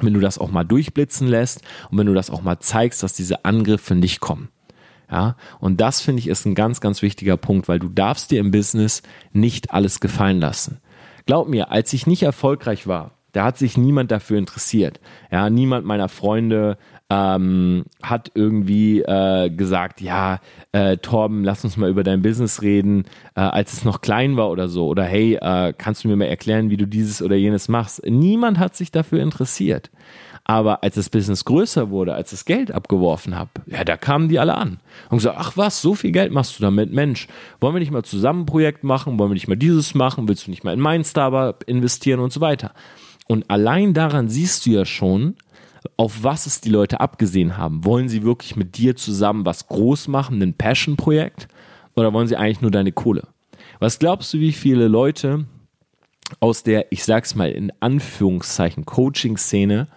wenn 0.00 0.14
du 0.14 0.20
das 0.20 0.38
auch 0.38 0.50
mal 0.50 0.64
durchblitzen 0.64 1.28
lässt 1.28 1.62
und 1.90 1.98
wenn 1.98 2.06
du 2.06 2.14
das 2.14 2.30
auch 2.30 2.42
mal 2.42 2.60
zeigst, 2.60 3.02
dass 3.02 3.14
diese 3.14 3.44
Angriffe 3.44 3.94
nicht 3.94 4.20
kommen. 4.20 4.48
Ja, 5.10 5.36
und 5.60 5.80
das 5.80 6.00
finde 6.00 6.20
ich 6.20 6.26
ist 6.26 6.46
ein 6.46 6.54
ganz, 6.54 6.80
ganz 6.80 7.02
wichtiger 7.02 7.36
Punkt, 7.36 7.68
weil 7.68 7.78
du 7.78 7.90
darfst 7.90 8.30
dir 8.30 8.40
im 8.40 8.50
Business 8.50 9.02
nicht 9.32 9.70
alles 9.70 10.00
gefallen 10.00 10.40
lassen. 10.40 10.80
Glaub 11.26 11.48
mir, 11.48 11.70
als 11.70 11.92
ich 11.92 12.06
nicht 12.06 12.22
erfolgreich 12.22 12.86
war, 12.86 13.18
da 13.32 13.44
hat 13.44 13.58
sich 13.58 13.76
niemand 13.76 14.10
dafür 14.10 14.38
interessiert. 14.38 15.00
Ja, 15.30 15.50
niemand 15.50 15.86
meiner 15.86 16.08
Freunde 16.08 16.76
ähm, 17.10 17.84
hat 18.02 18.30
irgendwie 18.34 19.00
äh, 19.00 19.50
gesagt, 19.50 20.00
ja, 20.00 20.40
äh, 20.72 20.96
Torben, 20.96 21.44
lass 21.44 21.64
uns 21.64 21.76
mal 21.76 21.90
über 21.90 22.04
dein 22.04 22.22
Business 22.22 22.62
reden, 22.62 23.04
äh, 23.34 23.40
als 23.40 23.72
es 23.72 23.84
noch 23.84 24.00
klein 24.00 24.36
war 24.36 24.50
oder 24.50 24.68
so. 24.68 24.86
Oder 24.86 25.04
hey, 25.04 25.34
äh, 25.34 25.74
kannst 25.76 26.04
du 26.04 26.08
mir 26.08 26.16
mal 26.16 26.24
erklären, 26.24 26.70
wie 26.70 26.76
du 26.76 26.86
dieses 26.86 27.22
oder 27.22 27.36
jenes 27.36 27.68
machst? 27.68 28.02
Niemand 28.06 28.58
hat 28.58 28.76
sich 28.76 28.90
dafür 28.90 29.20
interessiert. 29.20 29.90
Aber 30.44 30.82
als 30.82 30.96
das 30.96 31.08
Business 31.08 31.44
größer 31.44 31.90
wurde, 31.90 32.14
als 32.14 32.30
das 32.30 32.44
Geld 32.44 32.72
abgeworfen 32.72 33.38
habe, 33.38 33.50
ja, 33.66 33.84
da 33.84 33.96
kamen 33.96 34.28
die 34.28 34.40
alle 34.40 34.54
an 34.56 34.80
und 35.08 35.18
gesagt, 35.18 35.36
ach 35.38 35.52
was, 35.56 35.80
so 35.80 35.94
viel 35.94 36.10
Geld 36.10 36.32
machst 36.32 36.58
du 36.58 36.62
damit, 36.62 36.92
Mensch, 36.92 37.28
wollen 37.60 37.74
wir 37.74 37.80
nicht 37.80 37.92
mal 37.92 38.02
zusammen 38.02 38.42
ein 38.42 38.46
Projekt 38.46 38.82
machen, 38.82 39.18
wollen 39.18 39.30
wir 39.30 39.34
nicht 39.34 39.46
mal 39.46 39.56
dieses 39.56 39.94
machen, 39.94 40.26
willst 40.26 40.46
du 40.46 40.50
nicht 40.50 40.64
mal 40.64 40.72
in 40.72 40.80
mein 40.80 41.04
Startup 41.04 41.62
investieren 41.68 42.18
und 42.18 42.32
so 42.32 42.40
weiter. 42.40 42.72
Und 43.28 43.50
allein 43.50 43.94
daran 43.94 44.28
siehst 44.28 44.66
du 44.66 44.70
ja 44.70 44.84
schon, 44.84 45.36
auf 45.96 46.22
was 46.22 46.46
es 46.46 46.60
die 46.60 46.70
Leute 46.70 47.00
abgesehen 47.00 47.56
haben. 47.56 47.84
Wollen 47.84 48.08
sie 48.08 48.22
wirklich 48.22 48.56
mit 48.56 48.76
dir 48.76 48.96
zusammen 48.96 49.44
was 49.44 49.66
groß 49.68 50.08
machen, 50.08 50.42
ein 50.42 50.54
Passion-Projekt? 50.54 51.48
Oder 51.94 52.12
wollen 52.12 52.28
sie 52.28 52.36
eigentlich 52.36 52.60
nur 52.60 52.70
deine 52.70 52.92
Kohle? 52.92 53.28
Was 53.80 53.98
glaubst 53.98 54.32
du, 54.32 54.38
wie 54.38 54.52
viele 54.52 54.88
Leute 54.88 55.44
aus 56.40 56.62
der, 56.62 56.90
ich 56.90 57.04
sag's 57.04 57.34
mal 57.34 57.50
in 57.50 57.72
Anführungszeichen, 57.80 58.86
Coaching-Szene 58.86 59.88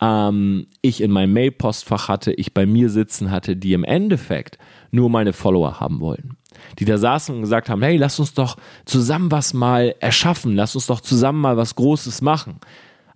ähm, 0.00 0.66
ich 0.80 1.00
in 1.00 1.10
meinem 1.10 1.32
Mail-Postfach 1.32 2.08
hatte, 2.08 2.32
ich 2.32 2.54
bei 2.54 2.66
mir 2.66 2.88
sitzen 2.88 3.30
hatte, 3.30 3.56
die 3.56 3.72
im 3.72 3.84
Endeffekt 3.84 4.58
nur 4.90 5.10
meine 5.10 5.32
Follower 5.32 5.80
haben 5.80 6.00
wollen? 6.00 6.36
Die 6.78 6.84
da 6.84 6.98
saßen 6.98 7.34
und 7.34 7.42
gesagt 7.42 7.68
haben, 7.68 7.82
hey, 7.82 7.96
lass 7.96 8.18
uns 8.20 8.34
doch 8.34 8.56
zusammen 8.84 9.30
was 9.30 9.54
mal 9.54 9.94
erschaffen, 10.00 10.54
lass 10.54 10.74
uns 10.74 10.86
doch 10.86 11.00
zusammen 11.00 11.40
mal 11.40 11.56
was 11.56 11.74
Großes 11.74 12.22
machen. 12.22 12.60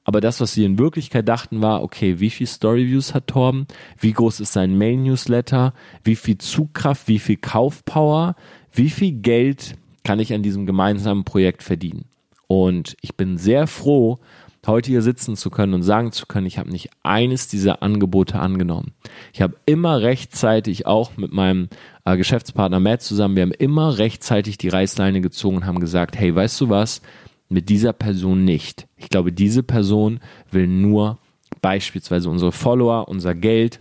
Aber 0.04 0.20
das, 0.20 0.40
was 0.40 0.52
sie 0.52 0.64
in 0.64 0.78
Wirklichkeit 0.78 1.28
dachten, 1.28 1.62
war, 1.62 1.82
okay, 1.82 2.20
wie 2.20 2.30
viel 2.30 2.46
Storyviews 2.46 3.12
hat 3.12 3.26
Torben? 3.26 3.66
Wie 3.98 4.12
groß 4.12 4.38
ist 4.38 4.52
sein 4.52 4.78
Mail-Newsletter? 4.78 5.74
Wie 6.04 6.14
viel 6.14 6.38
Zugkraft? 6.38 7.08
Wie 7.08 7.18
viel 7.18 7.38
Kaufpower? 7.38 8.36
Wie 8.72 8.88
viel 8.88 9.10
Geld 9.10 9.74
kann 10.04 10.20
ich 10.20 10.32
an 10.32 10.44
diesem 10.44 10.64
gemeinsamen 10.64 11.24
Projekt 11.24 11.64
verdienen? 11.64 12.04
Und 12.46 12.96
ich 13.00 13.16
bin 13.16 13.36
sehr 13.36 13.66
froh, 13.66 14.18
heute 14.66 14.90
hier 14.90 15.02
sitzen 15.02 15.36
zu 15.36 15.50
können 15.50 15.74
und 15.74 15.82
sagen 15.82 16.12
zu 16.12 16.26
können, 16.26 16.46
ich 16.46 16.58
habe 16.58 16.70
nicht 16.70 16.90
eines 17.02 17.48
dieser 17.48 17.82
Angebote 17.82 18.38
angenommen. 18.38 18.92
Ich 19.32 19.42
habe 19.42 19.56
immer 19.66 20.00
rechtzeitig 20.02 20.86
auch 20.86 21.16
mit 21.16 21.32
meinem 21.32 21.68
äh, 22.04 22.16
Geschäftspartner 22.16 22.80
Matt 22.80 23.02
zusammen, 23.02 23.36
wir 23.36 23.42
haben 23.42 23.52
immer 23.52 23.98
rechtzeitig 23.98 24.58
die 24.58 24.68
Reißleine 24.68 25.20
gezogen 25.20 25.58
und 25.58 25.66
haben 25.66 25.80
gesagt, 25.80 26.16
hey, 26.16 26.34
weißt 26.34 26.60
du 26.60 26.68
was? 26.68 27.02
mit 27.48 27.68
dieser 27.68 27.92
Person 27.92 28.44
nicht. 28.44 28.86
Ich 28.96 29.08
glaube, 29.08 29.32
diese 29.32 29.62
Person 29.62 30.20
will 30.50 30.66
nur 30.66 31.18
beispielsweise 31.62 32.28
unsere 32.28 32.52
Follower, 32.52 33.08
unser 33.08 33.34
Geld, 33.34 33.80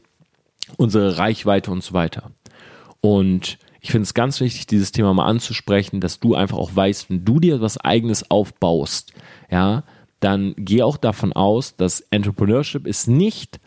unsere 0.78 1.18
Reichweite 1.18 1.72
und 1.72 1.84
so 1.84 1.94
weiter. 1.94 2.32
Und 3.02 3.58
ich 3.82 3.92
finde 3.92 4.04
es 4.04 4.14
ganz 4.14 4.40
wichtig, 4.40 4.68
dieses 4.68 4.92
Thema 4.92 5.14
mal 5.14 5.26
anzusprechen, 5.26 6.02
dass 6.02 6.20
du 6.20 6.36
einfach 6.36 6.58
auch 6.58 6.76
weißt, 6.76 7.10
wenn 7.10 7.26
du 7.26 7.40
dir 7.40 7.62
was 7.62 7.78
eigenes 7.78 8.30
aufbaust, 8.32 9.14
ja, 9.50 9.84
dann 10.26 10.56
geh 10.58 10.82
auch 10.82 10.98
davon 10.98 11.34
aus, 11.34 11.76
dass 11.76 12.02
Entrepreneurship 12.02 12.88
ist 12.88 13.08
nicht, 13.08 13.60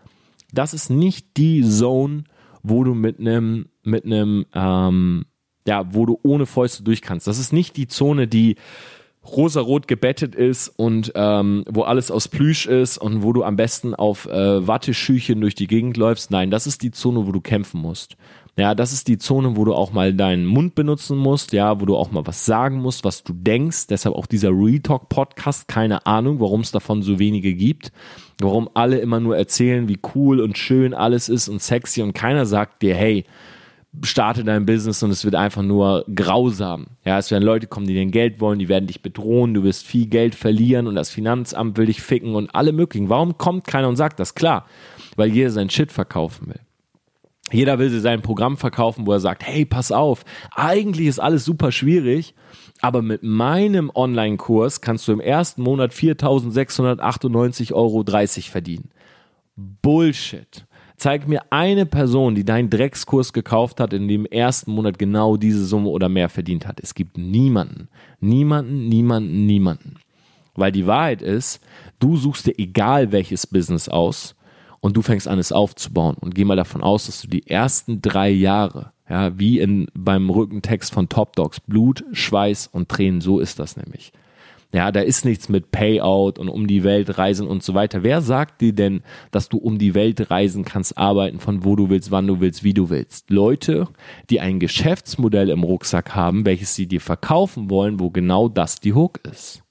das 0.53 0.75
ist 0.75 0.91
nicht 0.91 1.37
die 1.37 1.63
Zone, 1.63 2.25
wo 2.65 2.83
du 2.83 2.95
mit 2.95 3.21
einem, 3.21 3.69
mit 3.85 4.05
einem, 4.05 4.45
ähm, 4.53 5.27
ja, 5.69 5.95
wo 5.95 6.05
du 6.05 6.19
ohne 6.25 6.47
Fäuste 6.47 6.83
durch 6.83 7.01
kannst. 7.01 7.29
Das 7.29 7.39
ist 7.39 7.53
nicht 7.53 7.77
die 7.77 7.87
Zone, 7.87 8.27
die 8.27 8.57
rosarot 9.25 9.87
gebettet 9.87 10.35
ist 10.35 10.69
und 10.69 11.13
ähm, 11.15 11.63
wo 11.69 11.83
alles 11.83 12.11
aus 12.11 12.27
Plüsch 12.27 12.67
ist 12.67 12.99
und 12.99 13.23
wo 13.23 13.33
du 13.33 13.45
am 13.45 13.55
besten 13.55 13.95
auf 13.95 14.27
äh, 14.27 14.67
Watteschüchen 14.67 15.41
durch 15.41 15.55
die 15.55 15.69
Gegend 15.69 15.97
läufst. 15.97 16.33
Nein, 16.33 16.51
das 16.51 16.67
ist 16.67 16.83
die 16.83 16.91
Zone, 16.91 17.25
wo 17.25 17.31
du 17.31 17.41
kämpfen 17.41 17.81
musst. 17.81 18.17
Ja, 18.59 18.75
das 18.75 18.93
ist 18.93 19.07
die 19.07 19.19
Zone, 19.19 19.57
wo 19.57 19.65
du 19.65 19.73
auch 19.73 19.93
mal 19.93 20.13
deinen 20.13 20.45
Mund 20.45 20.75
benutzen 20.75 21.17
musst, 21.17 21.53
ja, 21.53 21.81
wo 21.81 21.87
du 21.87 21.97
auch 21.97 22.11
mal 22.11 22.27
was 22.27 22.45
sagen 22.45 22.79
musst, 22.79 23.05
was 23.05 23.23
du 23.23 23.33
denkst. 23.33 23.87
Deshalb 23.87 24.17
auch 24.17 24.27
dieser 24.27 24.51
Retalk 24.51 25.09
Podcast, 25.09 25.69
keine 25.69 26.07
Ahnung, 26.07 26.41
warum 26.41 26.63
es 26.63 26.73
davon 26.73 27.03
so 27.03 27.21
wenige 27.21 27.55
gibt. 27.55 27.93
Warum 28.41 28.69
alle 28.75 28.99
immer 28.99 29.21
nur 29.21 29.37
erzählen, 29.37 29.89
wie 29.89 30.01
cool 30.13 30.41
und 30.41 30.59
schön 30.59 30.93
alles 30.93 31.29
ist 31.29 31.49
und 31.49 31.63
sexy 31.63 32.03
und 32.03 32.15
keiner 32.15 32.47
sagt 32.47 32.83
dir, 32.83 32.97
hey, 32.97 33.27
starte 34.03 34.43
dein 34.43 34.67
Business 34.67 35.05
und 35.05 35.13
es 35.13 35.25
wird 35.25 35.37
einfach 35.37 35.63
nur 35.63 36.05
grausam. 36.13 36.89
Ja, 37.05 37.17
es 37.17 37.31
werden 37.31 37.45
Leute 37.45 37.69
kommen, 37.69 37.87
die 37.87 37.95
dein 37.95 38.11
Geld 38.11 38.41
wollen, 38.41 38.59
die 38.59 38.69
werden 38.69 38.89
dich 38.89 39.03
bedrohen, 39.03 39.55
du 39.55 39.63
wirst 39.63 39.87
viel 39.87 40.09
Geld 40.09 40.35
verlieren 40.35 40.89
und 40.89 40.97
das 40.97 41.11
Finanzamt 41.11 41.79
will 41.79 41.87
dich 41.87 42.03
ficken 42.03 42.35
und 42.35 42.53
alle 42.57 42.73
möglichen. 42.73 43.09
Warum 43.09 43.39
kommt 43.39 43.69
keiner 43.69 43.89
und 43.89 43.95
sagt 43.95 44.19
das? 44.19 44.35
Klar, 44.35 44.67
weil 45.15 45.31
jeder 45.31 45.51
sein 45.51 45.71
Shit 45.71 45.93
verkaufen 45.93 46.49
will. 46.49 46.61
Jeder 47.51 47.79
will 47.79 47.91
sein 48.01 48.23
Programm 48.23 48.57
verkaufen, 48.57 49.07
wo 49.07 49.13
er 49.13 49.21
sagt, 49.21 49.47
hey, 49.47 49.65
pass 49.65 49.93
auf, 49.93 50.25
eigentlich 50.55 51.07
ist 51.07 51.19
alles 51.19 51.45
super 51.45 51.73
schwierig, 51.73 52.35
aber 52.81 53.03
mit 53.03 53.23
meinem 53.23 53.91
Online-Kurs 53.95 54.81
kannst 54.81 55.09
du 55.09 55.13
im 55.13 55.21
ersten 55.21 55.63
Monat 55.63 55.93
4.698,30 55.93 57.73
Euro 57.73 58.05
verdienen. 58.51 58.91
Bullshit. 59.57 60.65
Zeig 60.97 61.29
mir 61.29 61.43
eine 61.51 61.87
Person, 61.87 62.35
die 62.35 62.45
deinen 62.45 62.71
Dreckskurs 62.71 63.33
gekauft 63.33 63.79
hat, 63.79 63.93
in 63.93 64.09
dem 64.09 64.27
ersten 64.27 64.73
Monat 64.73 64.99
genau 64.99 65.37
diese 65.37 65.65
Summe 65.65 65.91
oder 65.91 66.09
mehr 66.09 66.29
verdient 66.29 66.67
hat. 66.67 66.81
Es 66.81 66.95
gibt 66.95 67.17
niemanden. 67.17 67.89
Niemanden, 68.21 68.89
niemanden, 68.89 69.47
niemanden. 69.47 69.95
Weil 70.57 70.73
die 70.73 70.89
Wahrheit 70.89 71.23
ist, 71.23 71.61
du 72.01 72.17
suchst 72.17 72.49
dir 72.49 72.59
egal 72.59 73.13
welches 73.13 73.47
Business 73.47 73.89
aus 73.89 74.35
und 74.81 74.97
du 74.97 75.03
fängst 75.03 75.29
an, 75.29 75.39
es 75.39 75.53
aufzubauen. 75.53 76.17
Und 76.19 76.35
geh 76.35 76.45
mal 76.45 76.57
davon 76.57 76.83
aus, 76.83 77.07
dass 77.07 77.23
du 77.23 77.29
die 77.29 77.47
ersten 77.49 78.01
drei 78.01 78.31
Jahre, 78.31 78.93
ja, 79.09 79.39
wie 79.39 79.59
in, 79.59 79.89
beim 79.95 80.31
Rückentext 80.31 80.93
von 80.93 81.09
Top 81.09 81.37
Dogs, 81.37 81.61
Blut, 81.61 82.05
Schweiß 82.13 82.69
und 82.69 82.89
Tränen, 82.89 83.21
so 83.21 83.41
ist 83.41 83.59
das 83.59 83.77
nämlich. 83.77 84.13
Ja, 84.71 84.93
da 84.93 85.01
ist 85.01 85.25
nichts 85.25 85.49
mit 85.49 85.71
Payout 85.71 86.39
und 86.39 86.51
um 86.51 86.67
die 86.67 86.85
Welt 86.85 87.17
reisen 87.17 87.49
und 87.49 87.63
so 87.63 87.73
weiter. 87.73 88.03
Wer 88.03 88.21
sagt 88.21 88.61
dir 88.61 88.75
denn, 88.75 89.03
dass 89.31 89.49
du 89.49 89.57
um 89.57 89.79
die 89.79 89.95
Welt 89.95 90.31
reisen 90.31 90.63
kannst, 90.63 90.99
arbeiten 90.99 91.41
von 91.41 91.65
wo 91.65 91.75
du 91.75 91.89
willst, 91.89 92.11
wann 92.11 92.27
du 92.27 92.41
willst, 92.41 92.65
wie 92.65 92.75
du 92.75 92.91
willst? 92.91 93.31
Leute, 93.31 93.89
die 94.29 94.41
ein 94.41 94.61
Geschäftsmodell 94.61 95.49
im 95.49 95.63
Rucksack 95.63 96.15
haben, 96.15 96.45
welches 96.45 96.75
sie 96.75 96.87
dir 96.87 97.01
verkaufen 97.01 97.71
wollen, 97.71 97.99
wo 97.99 98.11
genau 98.11 98.51
das 98.51 98.79
die 98.79 98.93
Hook 98.93 99.21
ist. 99.25 99.63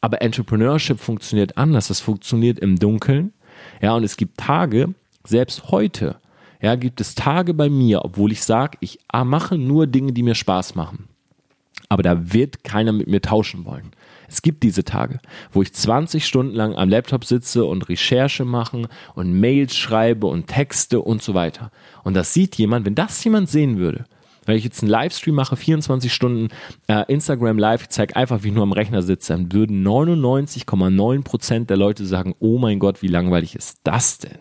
Aber 0.00 0.22
Entrepreneurship 0.22 1.00
funktioniert 1.00 1.58
anders. 1.58 1.88
Das 1.88 1.98
funktioniert 1.98 2.60
im 2.60 2.78
Dunkeln. 2.78 3.32
Ja, 3.80 3.94
und 3.94 4.04
es 4.04 4.16
gibt 4.16 4.38
Tage, 4.38 4.94
selbst 5.24 5.70
heute, 5.70 6.16
ja, 6.60 6.74
gibt 6.74 7.00
es 7.00 7.14
Tage 7.14 7.54
bei 7.54 7.68
mir, 7.68 8.04
obwohl 8.04 8.32
ich 8.32 8.42
sage, 8.42 8.78
ich 8.80 8.98
ah, 9.08 9.24
mache 9.24 9.56
nur 9.56 9.86
Dinge, 9.86 10.12
die 10.12 10.22
mir 10.22 10.34
Spaß 10.34 10.74
machen. 10.74 11.08
Aber 11.88 12.02
da 12.02 12.32
wird 12.32 12.64
keiner 12.64 12.92
mit 12.92 13.06
mir 13.06 13.22
tauschen 13.22 13.64
wollen. 13.64 13.92
Es 14.28 14.42
gibt 14.42 14.62
diese 14.62 14.84
Tage, 14.84 15.20
wo 15.52 15.62
ich 15.62 15.72
20 15.72 16.26
Stunden 16.26 16.54
lang 16.54 16.74
am 16.74 16.90
Laptop 16.90 17.24
sitze 17.24 17.64
und 17.64 17.88
Recherche 17.88 18.44
machen 18.44 18.88
und 19.14 19.32
Mails 19.32 19.74
schreibe 19.74 20.26
und 20.26 20.48
Texte 20.48 21.00
und 21.00 21.22
so 21.22 21.32
weiter. 21.32 21.70
Und 22.04 22.14
das 22.14 22.34
sieht 22.34 22.56
jemand, 22.56 22.84
wenn 22.84 22.94
das 22.94 23.24
jemand 23.24 23.48
sehen 23.48 23.78
würde, 23.78 24.04
wenn 24.48 24.56
ich 24.56 24.64
jetzt 24.64 24.82
einen 24.82 24.90
Livestream 24.90 25.34
mache, 25.34 25.56
24 25.56 26.12
Stunden 26.12 26.48
äh, 26.88 27.04
Instagram 27.12 27.58
Live, 27.58 27.82
ich 27.82 27.88
zeige 27.90 28.16
einfach, 28.16 28.42
wie 28.42 28.48
ich 28.48 28.54
nur 28.54 28.62
am 28.62 28.72
Rechner 28.72 29.02
sitze, 29.02 29.34
dann 29.34 29.52
würden 29.52 29.86
99,9% 29.86 31.66
der 31.66 31.76
Leute 31.76 32.06
sagen, 32.06 32.34
oh 32.40 32.58
mein 32.58 32.78
Gott, 32.78 33.02
wie 33.02 33.08
langweilig 33.08 33.54
ist 33.54 33.80
das 33.84 34.18
denn? 34.18 34.38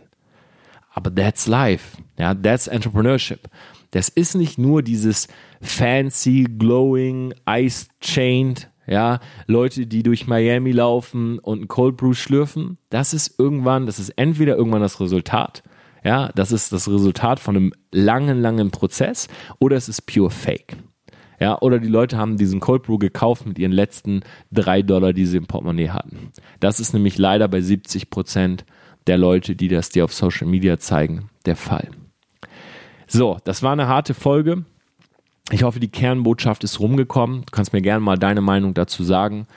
Aber 0.92 1.14
that's 1.14 1.46
life. 1.46 1.98
Ja, 2.18 2.34
that's 2.34 2.68
entrepreneurship. 2.68 3.50
Das 3.92 4.08
ist 4.08 4.36
nicht 4.36 4.58
nur 4.58 4.82
dieses 4.82 5.28
fancy, 5.62 6.46
glowing, 6.58 7.34
ice-chained, 7.46 8.70
ja, 8.88 9.20
Leute, 9.46 9.86
die 9.86 10.04
durch 10.04 10.26
Miami 10.28 10.72
laufen 10.72 11.40
und 11.40 11.64
ein 11.64 11.68
Cold 11.68 11.98
Brew 11.98 12.14
schlürfen. 12.14 12.78
Das 12.90 13.14
ist 13.14 13.38
irgendwann, 13.38 13.86
das 13.86 14.00
ist 14.00 14.10
entweder 14.12 14.56
irgendwann 14.56 14.82
das 14.82 15.02
Resultat, 15.02 15.64
ja, 16.04 16.30
das 16.36 16.52
ist 16.52 16.72
das 16.72 16.88
Resultat 16.88 17.40
von 17.40 17.56
einem 17.56 17.74
langen, 17.92 18.42
langen 18.42 18.72
Prozess 18.72 19.28
oder 19.60 19.76
es 19.76 19.90
ist 19.90 20.04
pure 20.04 20.30
Fake. 20.30 20.78
Ja, 21.40 21.60
oder 21.60 21.80
die 21.80 21.88
Leute 21.88 22.18
haben 22.18 22.38
diesen 22.38 22.60
Cold 22.60 22.84
Brew 22.84 22.98
gekauft 22.98 23.46
mit 23.46 23.60
ihren 23.60 23.72
letzten 23.72 24.22
drei 24.52 24.82
Dollar, 24.82 25.14
die 25.14 25.26
sie 25.26 25.38
im 25.38 25.46
Portemonnaie 25.46 25.90
hatten. 25.90 26.32
Das 26.60 26.80
ist 26.80 26.94
nämlich 26.94 27.18
leider 27.18 27.48
bei 27.48 27.62
70 27.62 28.10
Prozent 28.10 28.66
der 29.06 29.18
Leute, 29.18 29.56
die 29.56 29.68
das 29.68 29.90
dir 29.90 30.04
auf 30.04 30.14
Social 30.14 30.48
Media 30.48 30.80
zeigen, 30.80 31.30
der 31.46 31.56
Fall. 31.56 31.90
So, 33.08 33.38
das 33.44 33.64
war 33.64 33.72
eine 33.72 33.88
harte 33.88 34.14
Folge. 34.14 34.66
Ich 35.52 35.64
hoffe, 35.64 35.80
die 35.80 35.88
Kernbotschaft 35.88 36.64
ist 36.64 36.80
rumgekommen. 36.80 37.42
Du 37.42 37.52
kannst 37.52 37.72
mir 37.72 37.82
gerne 37.82 38.02
mal 38.02 38.18
deine 38.18 38.42
Meinung 38.42 38.74
dazu 38.74 39.04
sagen. 39.04 39.48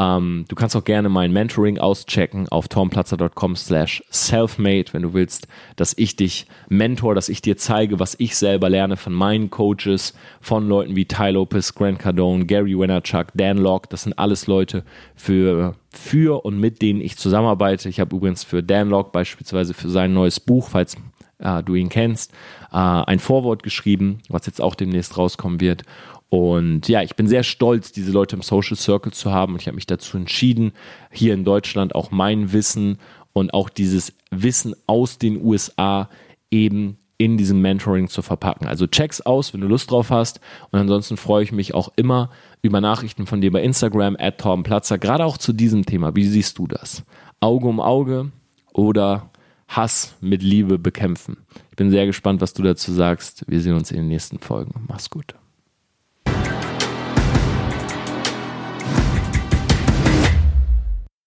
Ähm, 0.00 0.46
du 0.48 0.56
kannst 0.56 0.74
auch 0.76 0.84
gerne 0.84 1.10
mein 1.10 1.30
Mentoring 1.30 1.78
auschecken 1.78 2.48
auf 2.48 2.68
tomplatzer.com 2.68 3.54
slash 3.54 4.02
selfmade, 4.08 4.86
wenn 4.92 5.02
du 5.02 5.12
willst, 5.12 5.46
dass 5.76 5.92
ich 5.98 6.16
dich 6.16 6.46
mentor, 6.70 7.14
dass 7.14 7.28
ich 7.28 7.42
dir 7.42 7.58
zeige, 7.58 8.00
was 8.00 8.16
ich 8.18 8.36
selber 8.36 8.70
lerne 8.70 8.96
von 8.96 9.12
meinen 9.12 9.50
Coaches, 9.50 10.14
von 10.40 10.66
Leuten 10.68 10.96
wie 10.96 11.04
Ty 11.04 11.32
Lopez, 11.32 11.74
Grant 11.74 11.98
Cardone, 11.98 12.46
Gary 12.46 12.78
Wennerchuk, 12.78 13.26
Dan 13.34 13.58
Locke. 13.58 13.88
Das 13.90 14.04
sind 14.04 14.18
alles 14.18 14.46
Leute 14.46 14.84
für, 15.16 15.74
für 15.90 16.46
und 16.46 16.58
mit 16.58 16.80
denen 16.80 17.02
ich 17.02 17.18
zusammenarbeite. 17.18 17.90
Ich 17.90 18.00
habe 18.00 18.16
übrigens 18.16 18.42
für 18.42 18.62
Dan 18.62 18.88
Locke 18.88 19.10
beispielsweise 19.12 19.74
für 19.74 19.90
sein 19.90 20.14
neues 20.14 20.40
Buch, 20.40 20.70
falls 20.70 20.96
äh, 21.40 21.62
du 21.62 21.74
ihn 21.74 21.90
kennst, 21.90 22.32
äh, 22.72 22.76
ein 22.76 23.18
Vorwort 23.18 23.62
geschrieben, 23.62 24.20
was 24.30 24.46
jetzt 24.46 24.62
auch 24.62 24.74
demnächst 24.74 25.18
rauskommen 25.18 25.60
wird. 25.60 25.82
Und 26.30 26.88
ja, 26.88 27.02
ich 27.02 27.16
bin 27.16 27.26
sehr 27.26 27.42
stolz, 27.42 27.92
diese 27.92 28.12
Leute 28.12 28.36
im 28.36 28.42
Social 28.42 28.76
Circle 28.76 29.12
zu 29.12 29.32
haben. 29.32 29.54
Und 29.54 29.60
ich 29.60 29.66
habe 29.66 29.74
mich 29.74 29.86
dazu 29.86 30.16
entschieden, 30.16 30.72
hier 31.10 31.34
in 31.34 31.44
Deutschland 31.44 31.94
auch 31.94 32.10
mein 32.12 32.52
Wissen 32.52 32.98
und 33.32 33.52
auch 33.52 33.68
dieses 33.68 34.12
Wissen 34.30 34.74
aus 34.86 35.18
den 35.18 35.44
USA 35.44 36.08
eben 36.50 36.96
in 37.18 37.36
diesem 37.36 37.60
Mentoring 37.60 38.08
zu 38.08 38.22
verpacken. 38.22 38.66
Also 38.66 38.86
check's 38.86 39.20
aus, 39.20 39.52
wenn 39.52 39.60
du 39.60 39.66
Lust 39.66 39.90
drauf 39.90 40.10
hast. 40.10 40.40
Und 40.70 40.78
ansonsten 40.78 41.16
freue 41.16 41.42
ich 41.42 41.52
mich 41.52 41.74
auch 41.74 41.92
immer 41.96 42.30
über 42.62 42.80
Nachrichten 42.80 43.26
von 43.26 43.40
dir 43.40 43.50
bei 43.50 43.62
Instagram, 43.62 44.16
at 44.18 44.38
Platzer, 44.62 44.98
gerade 44.98 45.26
auch 45.26 45.36
zu 45.36 45.52
diesem 45.52 45.84
Thema. 45.84 46.14
Wie 46.16 46.24
siehst 46.24 46.58
du 46.58 46.66
das? 46.66 47.04
Auge 47.40 47.68
um 47.68 47.80
Auge 47.80 48.30
oder 48.72 49.30
Hass 49.68 50.16
mit 50.20 50.42
Liebe 50.42 50.78
bekämpfen. 50.78 51.38
Ich 51.70 51.76
bin 51.76 51.90
sehr 51.90 52.06
gespannt, 52.06 52.40
was 52.40 52.54
du 52.54 52.62
dazu 52.62 52.92
sagst. 52.92 53.44
Wir 53.48 53.60
sehen 53.60 53.74
uns 53.74 53.90
in 53.90 53.98
den 53.98 54.08
nächsten 54.08 54.38
Folgen. 54.38 54.86
Mach's 54.88 55.10
gut. 55.10 55.34